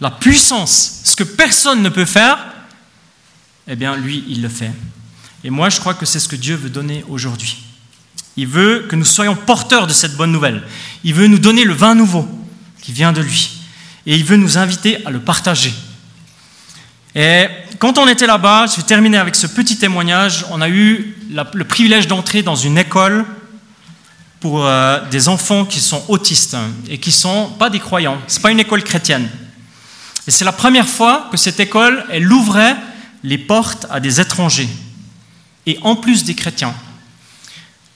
la 0.00 0.10
puissance, 0.10 1.00
ce 1.04 1.16
que 1.16 1.24
personne 1.24 1.82
ne 1.82 1.88
peut 1.88 2.04
faire, 2.04 2.38
eh 3.68 3.76
bien 3.76 3.96
lui, 3.96 4.24
il 4.28 4.42
le 4.42 4.48
fait. 4.48 4.72
Et 5.44 5.50
moi, 5.50 5.70
je 5.70 5.80
crois 5.80 5.94
que 5.94 6.06
c'est 6.06 6.20
ce 6.20 6.28
que 6.28 6.36
Dieu 6.36 6.54
veut 6.54 6.70
donner 6.70 7.04
aujourd'hui. 7.08 7.56
Il 8.36 8.46
veut 8.46 8.86
que 8.88 8.96
nous 8.96 9.04
soyons 9.04 9.34
porteurs 9.34 9.86
de 9.86 9.92
cette 9.92 10.16
bonne 10.16 10.32
nouvelle. 10.32 10.62
Il 11.04 11.14
veut 11.14 11.26
nous 11.26 11.38
donner 11.38 11.64
le 11.64 11.72
vin 11.72 11.94
nouveau 11.94 12.28
qui 12.82 12.92
vient 12.92 13.12
de 13.12 13.20
lui. 13.20 13.60
Et 14.06 14.14
il 14.14 14.24
veut 14.24 14.36
nous 14.36 14.58
inviter 14.58 15.04
à 15.06 15.10
le 15.10 15.20
partager. 15.20 15.72
Et 17.14 17.46
quand 17.78 17.98
on 17.98 18.06
était 18.06 18.26
là-bas, 18.26 18.66
je 18.66 18.76
vais 18.76 18.82
terminer 18.82 19.18
avec 19.18 19.34
ce 19.34 19.46
petit 19.46 19.78
témoignage, 19.78 20.44
on 20.50 20.60
a 20.60 20.68
eu 20.68 21.16
le 21.30 21.64
privilège 21.64 22.06
d'entrer 22.06 22.42
dans 22.42 22.56
une 22.56 22.78
école 22.78 23.24
pour 24.40 24.64
euh, 24.64 24.98
des 25.10 25.28
enfants 25.28 25.66
qui 25.66 25.80
sont 25.80 26.02
autistes 26.08 26.56
et 26.88 26.98
qui 26.98 27.12
sont 27.12 27.50
pas 27.58 27.68
des 27.68 27.78
croyants. 27.78 28.18
Ce 28.26 28.36
n'est 28.36 28.42
pas 28.42 28.50
une 28.50 28.60
école 28.60 28.82
chrétienne. 28.82 29.28
Et 30.26 30.30
c'est 30.30 30.44
la 30.44 30.52
première 30.52 30.88
fois 30.88 31.28
que 31.30 31.36
cette 31.36 31.60
école, 31.60 32.04
elle 32.10 32.30
ouvrait 32.32 32.76
les 33.22 33.38
portes 33.38 33.86
à 33.90 34.00
des 34.00 34.20
étrangers, 34.20 34.68
et 35.66 35.78
en 35.82 35.94
plus 35.94 36.24
des 36.24 36.34
chrétiens. 36.34 36.74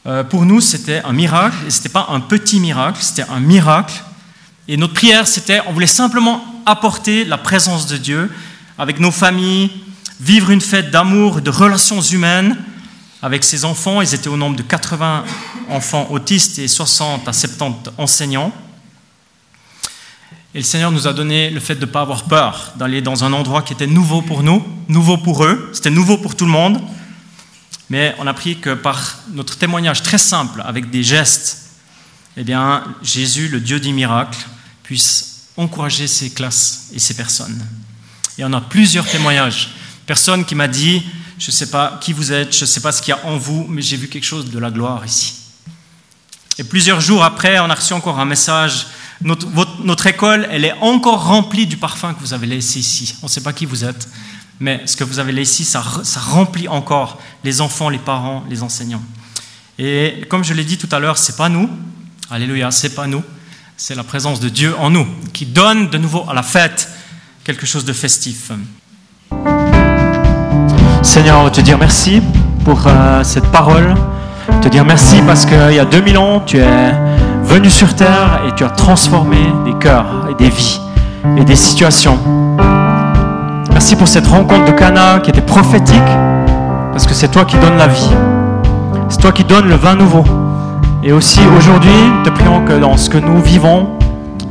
Euh, 0.06 0.22
pour 0.22 0.44
nous, 0.44 0.60
c'était 0.60 1.00
un 1.04 1.14
miracle, 1.14 1.56
et 1.66 1.70
ce 1.70 1.78
n'était 1.78 1.88
pas 1.88 2.08
un 2.10 2.20
petit 2.20 2.60
miracle, 2.60 2.98
c'était 3.00 3.28
un 3.30 3.40
miracle. 3.40 3.94
Et 4.68 4.76
notre 4.76 4.92
prière, 4.92 5.26
c'était, 5.26 5.62
on 5.66 5.72
voulait 5.72 5.86
simplement 5.86 6.44
apporter 6.66 7.24
la 7.24 7.38
présence 7.38 7.86
de 7.86 7.96
Dieu 7.96 8.30
avec 8.76 9.00
nos 9.00 9.10
familles, 9.10 9.70
vivre 10.20 10.50
une 10.50 10.60
fête 10.60 10.90
d'amour, 10.90 11.40
de 11.40 11.50
relations 11.50 12.02
humaines 12.02 12.56
avec 13.24 13.42
ses 13.42 13.64
enfants. 13.64 14.02
Ils 14.02 14.14
étaient 14.14 14.28
au 14.28 14.36
nombre 14.36 14.54
de 14.54 14.62
80 14.62 15.24
enfants 15.70 16.08
autistes 16.10 16.58
et 16.58 16.68
60 16.68 17.26
à 17.26 17.32
70 17.32 17.92
enseignants. 17.96 18.52
Et 20.54 20.58
le 20.58 20.64
Seigneur 20.64 20.92
nous 20.92 21.08
a 21.08 21.14
donné 21.14 21.48
le 21.48 21.58
fait 21.58 21.74
de 21.74 21.80
ne 21.80 21.90
pas 21.90 22.02
avoir 22.02 22.24
peur, 22.24 22.74
d'aller 22.76 23.00
dans 23.00 23.24
un 23.24 23.32
endroit 23.32 23.62
qui 23.62 23.72
était 23.72 23.86
nouveau 23.86 24.20
pour 24.20 24.42
nous, 24.42 24.62
nouveau 24.88 25.16
pour 25.16 25.42
eux, 25.44 25.70
c'était 25.72 25.90
nouveau 25.90 26.18
pour 26.18 26.36
tout 26.36 26.44
le 26.44 26.50
monde. 26.50 26.80
Mais 27.88 28.14
on 28.18 28.26
a 28.26 28.34
pris 28.34 28.60
que 28.60 28.74
par 28.74 29.18
notre 29.32 29.56
témoignage 29.56 30.02
très 30.02 30.18
simple, 30.18 30.62
avec 30.64 30.90
des 30.90 31.02
gestes, 31.02 31.70
eh 32.36 32.44
bien, 32.44 32.84
Jésus, 33.02 33.48
le 33.48 33.60
Dieu 33.60 33.80
des 33.80 33.92
miracles, 33.92 34.46
puisse 34.82 35.46
encourager 35.56 36.06
ces 36.08 36.30
classes 36.30 36.90
et 36.92 36.98
ces 36.98 37.14
personnes. 37.14 37.66
Et 38.36 38.44
on 38.44 38.52
a 38.52 38.60
plusieurs 38.60 39.06
témoignages. 39.06 39.70
Personne 40.06 40.44
qui 40.44 40.54
m'a 40.54 40.68
dit, 40.68 41.02
je 41.44 41.50
ne 41.50 41.52
sais 41.52 41.68
pas 41.68 41.98
qui 42.00 42.14
vous 42.14 42.32
êtes, 42.32 42.56
je 42.56 42.62
ne 42.62 42.66
sais 42.66 42.80
pas 42.80 42.90
ce 42.90 43.02
qu'il 43.02 43.14
y 43.14 43.18
a 43.18 43.26
en 43.26 43.36
vous, 43.36 43.66
mais 43.68 43.82
j'ai 43.82 43.98
vu 43.98 44.08
quelque 44.08 44.24
chose 44.24 44.50
de 44.50 44.58
la 44.58 44.70
gloire 44.70 45.04
ici. 45.04 45.34
Et 46.56 46.64
plusieurs 46.64 47.02
jours 47.02 47.22
après, 47.22 47.58
on 47.58 47.68
a 47.68 47.74
reçu 47.74 47.92
encore 47.92 48.18
un 48.18 48.24
message. 48.24 48.86
Notre, 49.20 50.06
école, 50.06 50.48
elle 50.50 50.64
est 50.64 50.72
encore 50.80 51.26
remplie 51.26 51.66
du 51.66 51.76
parfum 51.76 52.14
que 52.14 52.20
vous 52.20 52.32
avez 52.32 52.46
laissé 52.46 52.78
ici. 52.78 53.16
On 53.20 53.26
ne 53.26 53.30
sait 53.30 53.42
pas 53.42 53.52
qui 53.52 53.66
vous 53.66 53.84
êtes, 53.84 54.08
mais 54.58 54.80
ce 54.86 54.96
que 54.96 55.04
vous 55.04 55.18
avez 55.18 55.32
laissé 55.32 55.64
ici, 55.64 55.64
ça, 55.66 55.84
ça 56.02 56.18
remplit 56.18 56.66
encore 56.66 57.20
les 57.42 57.60
enfants, 57.60 57.90
les 57.90 57.98
parents, 57.98 58.42
les 58.48 58.62
enseignants. 58.62 59.04
Et 59.78 60.24
comme 60.30 60.44
je 60.44 60.54
l'ai 60.54 60.64
dit 60.64 60.78
tout 60.78 60.88
à 60.92 60.98
l'heure, 60.98 61.18
c'est 61.18 61.36
pas 61.36 61.50
nous. 61.50 61.68
Alléluia, 62.30 62.70
c'est 62.70 62.94
pas 62.94 63.06
nous. 63.06 63.22
C'est 63.76 63.94
la 63.94 64.04
présence 64.04 64.40
de 64.40 64.48
Dieu 64.48 64.74
en 64.78 64.88
nous 64.88 65.06
qui 65.34 65.44
donne 65.44 65.90
de 65.90 65.98
nouveau 65.98 66.24
à 66.26 66.32
la 66.32 66.42
fête 66.42 66.88
quelque 67.44 67.66
chose 67.66 67.84
de 67.84 67.92
festif. 67.92 68.50
Seigneur, 71.04 71.52
te 71.52 71.60
dire 71.60 71.76
merci 71.78 72.22
pour 72.64 72.80
euh, 72.86 73.22
cette 73.22 73.44
parole. 73.52 73.94
Te 74.62 74.68
dire 74.68 74.84
merci 74.84 75.20
parce 75.26 75.44
qu'il 75.44 75.74
y 75.74 75.78
a 75.78 75.84
2000 75.84 76.18
ans, 76.18 76.42
tu 76.44 76.58
es 76.58 76.94
venu 77.44 77.68
sur 77.68 77.94
terre 77.94 78.40
et 78.48 78.52
tu 78.52 78.64
as 78.64 78.70
transformé 78.70 79.36
des 79.66 79.74
cœurs 79.74 80.06
et 80.30 80.34
des 80.42 80.48
vies 80.48 80.80
et 81.36 81.44
des 81.44 81.56
situations. 81.56 82.18
Merci 83.70 83.96
pour 83.96 84.08
cette 84.08 84.26
rencontre 84.26 84.64
de 84.64 84.72
Cana 84.72 85.20
qui 85.22 85.30
était 85.30 85.42
prophétique 85.42 86.00
parce 86.90 87.06
que 87.06 87.12
c'est 87.12 87.28
toi 87.28 87.44
qui 87.44 87.58
donnes 87.58 87.76
la 87.76 87.86
vie. 87.86 88.10
C'est 89.10 89.20
toi 89.20 89.30
qui 89.30 89.44
donnes 89.44 89.68
le 89.68 89.76
vin 89.76 89.94
nouveau. 89.94 90.24
Et 91.02 91.12
aussi 91.12 91.40
aujourd'hui, 91.56 91.90
te 92.24 92.30
prions 92.30 92.64
que 92.64 92.72
dans 92.72 92.96
ce 92.96 93.10
que 93.10 93.18
nous 93.18 93.42
vivons, 93.42 93.90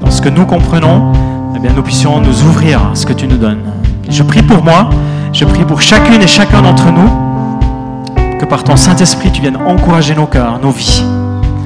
dans 0.02 0.12
ce 0.12 0.22
que 0.22 0.30
nous 0.30 0.46
comprenons, 0.46 1.14
eh 1.56 1.60
bien, 1.60 1.72
nous 1.76 1.82
puissions 1.82 2.22
nous 2.22 2.44
ouvrir 2.44 2.92
à 2.92 2.96
ce 2.96 3.08
que 3.08 3.14
tu 3.14 3.28
nous 3.28 3.38
donnes. 3.38 3.64
je 4.08 4.22
prie 4.22 4.44
pour 4.44 4.64
moi, 4.64 4.90
je 5.34 5.46
prie 5.46 5.66
pour 5.66 5.82
chacune 5.82 6.22
et 6.22 6.28
chacun 6.28 6.62
d'entre 6.62 6.92
nous, 6.92 8.38
que 8.40 8.46
par 8.46 8.64
ton 8.64 8.76
Saint-Esprit, 8.76 9.32
tu 9.32 9.42
viennes 9.42 9.58
encourager 9.58 10.16
nos 10.16 10.28
cœurs, 10.28 10.60
nos 10.62 10.70
vies. 10.70 11.04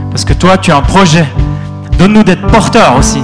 Parce 0.09 0.23
que 0.23 0.33
toi, 0.33 0.57
tu 0.57 0.71
as 0.71 0.77
un 0.77 0.81
projet. 0.81 1.25
Donne-nous 1.99 2.23
d'être 2.23 2.47
porteurs 2.47 2.95
aussi, 2.97 3.21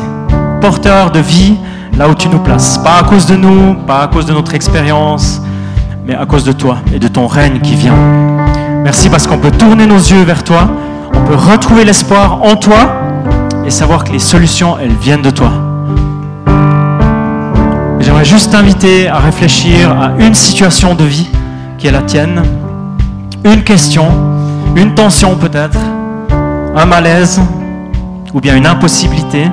porteurs 0.59 1.11
de 1.11 1.19
vie 1.19 1.55
là 1.97 2.09
où 2.09 2.13
tu 2.13 2.27
nous 2.27 2.39
places. 2.39 2.77
Pas 2.79 2.99
à 2.99 3.03
cause 3.03 3.25
de 3.25 3.35
nous, 3.35 3.75
pas 3.87 4.01
à 4.01 4.07
cause 4.07 4.25
de 4.25 4.33
notre 4.33 4.53
expérience, 4.53 5.41
mais 6.05 6.15
à 6.15 6.25
cause 6.25 6.43
de 6.43 6.51
toi 6.51 6.77
et 6.93 6.99
de 6.99 7.07
ton 7.07 7.27
règne 7.27 7.59
qui 7.61 7.75
vient. 7.75 7.95
Merci 8.83 9.09
parce 9.09 9.27
qu'on 9.27 9.37
peut 9.37 9.51
tourner 9.51 9.85
nos 9.85 9.97
yeux 9.97 10.23
vers 10.23 10.43
toi, 10.43 10.67
on 11.13 11.21
peut 11.25 11.35
retrouver 11.35 11.85
l'espoir 11.85 12.41
en 12.43 12.55
toi 12.55 12.77
et 13.65 13.69
savoir 13.69 14.03
que 14.03 14.11
les 14.11 14.19
solutions, 14.19 14.77
elles 14.77 14.97
viennent 15.01 15.21
de 15.21 15.29
toi. 15.29 15.72
Juste 18.23 18.51
t'inviter 18.51 19.09
à 19.09 19.19
réfléchir 19.19 19.91
à 19.91 20.11
une 20.17 20.33
situation 20.33 20.95
de 20.95 21.03
vie 21.03 21.29
qui 21.77 21.85
est 21.85 21.91
la 21.91 22.01
tienne, 22.01 22.41
une 23.43 23.63
question, 23.63 24.07
une 24.75 24.95
tension 24.95 25.35
peut-être, 25.35 25.77
un 26.75 26.85
malaise 26.85 27.39
ou 28.33 28.41
bien 28.41 28.55
une 28.55 28.65
impossibilité. 28.65 29.51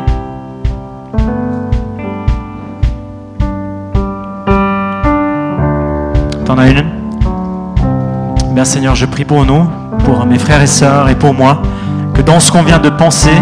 T'en 6.47 6.57
as 6.57 6.69
une? 6.69 6.85
Bien 8.55 8.65
Seigneur, 8.65 8.95
je 8.95 9.05
prie 9.05 9.27
pour 9.27 9.45
nous, 9.45 9.69
pour 10.05 10.25
mes 10.25 10.39
frères 10.39 10.63
et 10.63 10.67
sœurs 10.67 11.11
et 11.11 11.17
pour 11.17 11.35
moi, 11.35 11.61
que 12.15 12.23
dans 12.23 12.41
ce 12.41 12.51
qu'on 12.51 12.63
vient 12.63 12.79
de 12.79 12.89
penser, 12.89 13.35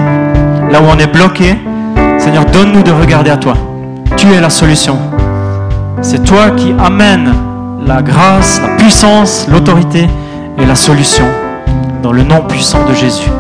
là 0.73 0.81
où 0.81 0.87
on 0.93 0.99
est 0.99 1.13
bloqué, 1.13 1.57
Seigneur, 2.19 2.45
donne-nous 2.47 2.83
de 2.83 2.91
regarder 2.91 3.31
à 3.31 3.37
toi. 3.37 3.55
Tu 4.17 4.33
es 4.33 4.41
la 4.41 4.51
solution. 4.51 4.99
C'est 6.03 6.25
toi 6.25 6.51
qui 6.51 6.73
amènes 6.79 7.33
la 7.85 8.03
grâce, 8.03 8.61
la 8.61 8.77
puissance, 8.77 9.47
l'autorité 9.51 10.07
et 10.59 10.67
la 10.67 10.75
solution 10.75 11.25
dans 12.03 12.13
le 12.13 12.23
nom 12.23 12.43
puissant 12.43 12.85
de 12.89 12.95
Jésus. 12.95 13.31